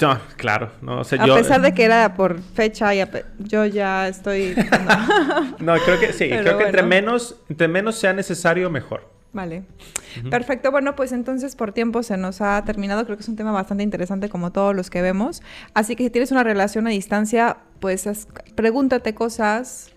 No, 0.00 0.18
claro, 0.36 0.72
no, 0.80 1.00
o 1.00 1.04
sea, 1.04 1.22
a 1.22 1.26
yo... 1.26 1.36
pesar 1.36 1.60
de 1.60 1.74
que 1.74 1.84
era 1.84 2.14
por 2.14 2.40
fecha, 2.40 2.92
y 2.92 3.04
pe- 3.06 3.24
yo 3.38 3.64
ya 3.66 4.08
estoy... 4.08 4.54
No, 5.60 5.76
creo 5.76 6.00
que 6.00 6.12
sí, 6.12 6.26
Pero 6.28 6.42
creo 6.42 6.58
que 6.58 6.64
entre 6.64 6.82
menos, 6.82 7.36
entre 7.48 7.68
menos 7.68 7.96
sea 7.96 8.12
necesario, 8.12 8.68
mejor. 8.68 9.08
Vale. 9.32 9.62
Perfecto. 10.28 10.70
Bueno, 10.70 10.94
pues 10.94 11.12
entonces 11.12 11.56
por 11.56 11.72
tiempo 11.72 12.02
se 12.02 12.16
nos 12.16 12.40
ha 12.40 12.62
terminado. 12.64 13.04
Creo 13.04 13.16
que 13.16 13.22
es 13.22 13.28
un 13.28 13.36
tema 13.36 13.52
bastante 13.52 13.82
interesante 13.82 14.28
como 14.28 14.52
todos 14.52 14.74
los 14.76 14.90
que 14.90 15.00
vemos. 15.00 15.40
Así 15.72 15.96
que 15.96 16.04
si 16.04 16.10
tienes 16.10 16.32
una 16.32 16.42
relación 16.44 16.86
a 16.86 16.90
distancia, 16.90 17.56
pues 17.80 18.26
pregúntate 18.54 19.14
cosas, 19.14 19.90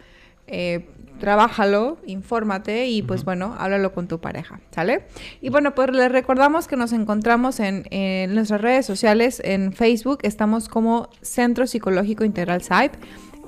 eh, 0.47 0.87
trabájalo, 1.19 1.97
infórmate 2.05 2.87
y 2.87 3.01
pues 3.01 3.25
bueno, 3.25 3.55
háblalo 3.57 3.93
con 3.93 4.07
tu 4.07 4.19
pareja, 4.19 4.59
¿sale? 4.71 5.07
Y 5.41 5.49
bueno, 5.49 5.75
pues 5.75 5.89
les 5.91 6.11
recordamos 6.11 6.67
que 6.67 6.75
nos 6.75 6.93
encontramos 6.93 7.59
en, 7.59 7.85
en 7.91 8.33
nuestras 8.35 8.61
redes 8.61 8.85
sociales, 8.85 9.41
en 9.43 9.73
Facebook 9.73 10.19
estamos 10.23 10.69
como 10.69 11.09
Centro 11.21 11.67
Psicológico 11.67 12.23
Integral 12.23 12.61
SAIP, 12.61 12.93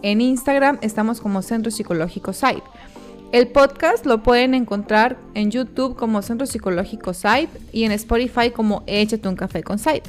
en 0.01 0.21
Instagram 0.21 0.77
estamos 0.81 1.21
como 1.21 1.41
Centro 1.41 1.71
Psicológico 1.71 2.33
SAIP. 2.33 2.63
El 3.33 3.49
podcast 3.49 4.05
lo 4.05 4.23
pueden 4.23 4.53
encontrar 4.53 5.17
en 5.33 5.51
YouTube 5.51 5.97
como 5.97 6.21
Centro 6.21 6.47
Psicológico 6.47 7.13
SAIP 7.13 7.49
y 7.73 7.83
en 7.83 7.91
Spotify 7.91 8.51
como 8.51 8.83
Échate 8.87 9.27
un 9.27 9.35
café 9.35 9.63
con 9.63 9.79
SAIP. 9.79 10.05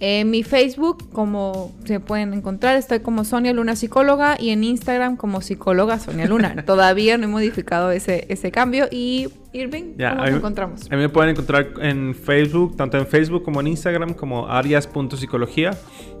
En 0.00 0.30
mi 0.30 0.44
Facebook, 0.44 1.10
como 1.12 1.72
se 1.84 1.98
pueden 1.98 2.32
encontrar, 2.32 2.76
estoy 2.76 3.00
como 3.00 3.24
Sonia 3.24 3.52
Luna 3.52 3.74
Psicóloga 3.74 4.36
y 4.38 4.50
en 4.50 4.62
Instagram 4.62 5.16
como 5.16 5.40
Psicóloga 5.40 5.98
Sonia 5.98 6.26
Luna. 6.26 6.62
Todavía 6.66 7.18
no 7.18 7.24
he 7.24 7.28
modificado 7.28 7.90
ese, 7.90 8.26
ese 8.28 8.52
cambio. 8.52 8.86
Y 8.92 9.28
Irving, 9.52 9.94
Ya, 9.96 10.10
¿cómo 10.10 10.24
nos 10.26 10.34
encontramos? 10.36 10.86
A 10.90 10.94
mí 10.94 11.02
me 11.02 11.08
pueden 11.08 11.30
encontrar 11.30 11.70
en 11.80 12.14
Facebook, 12.14 12.76
tanto 12.76 12.96
en 12.96 13.06
Facebook 13.08 13.42
como 13.42 13.60
en 13.60 13.68
Instagram, 13.68 14.14
como 14.14 14.46
arias.psicología. 14.46 15.76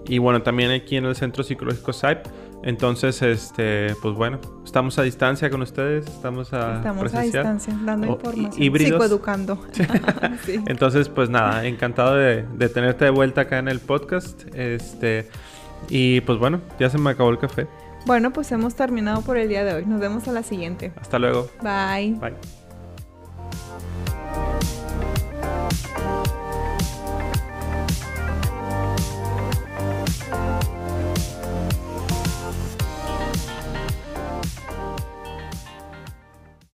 Y 0.08 0.18
bueno, 0.18 0.42
también 0.42 0.72
aquí 0.72 0.96
en 0.96 1.04
el 1.04 1.14
Centro 1.14 1.44
Psicológico 1.44 1.92
SAIP. 1.92 2.26
Entonces, 2.62 3.22
este, 3.22 3.94
pues 4.02 4.14
bueno, 4.14 4.40
estamos 4.64 4.98
a 4.98 5.02
distancia 5.02 5.48
con 5.48 5.62
ustedes, 5.62 6.06
estamos 6.06 6.52
a 6.52 6.76
Estamos 6.78 7.12
distancia, 7.12 7.78
dando 7.84 8.08
oh, 8.08 8.10
o, 8.12 8.16
información, 8.16 8.62
híbridos. 8.62 8.92
psicoeducando. 8.92 9.64
sí. 10.44 10.60
Entonces, 10.66 11.08
pues 11.08 11.30
nada, 11.30 11.64
encantado 11.66 12.16
de, 12.16 12.42
de, 12.42 12.68
tenerte 12.68 13.04
de 13.04 13.10
vuelta 13.10 13.42
acá 13.42 13.58
en 13.58 13.68
el 13.68 13.80
podcast. 13.80 14.42
Este, 14.54 15.28
y 15.88 16.20
pues 16.22 16.38
bueno, 16.38 16.60
ya 16.78 16.90
se 16.90 16.98
me 16.98 17.10
acabó 17.10 17.30
el 17.30 17.38
café. 17.38 17.66
Bueno, 18.06 18.32
pues 18.32 18.50
hemos 18.52 18.74
terminado 18.74 19.22
por 19.22 19.36
el 19.36 19.48
día 19.48 19.64
de 19.64 19.74
hoy. 19.74 19.86
Nos 19.86 20.00
vemos 20.00 20.26
a 20.28 20.32
la 20.32 20.42
siguiente. 20.42 20.92
Hasta 21.00 21.18
luego. 21.18 21.48
Bye. 21.62 22.14
Bye. 22.14 22.34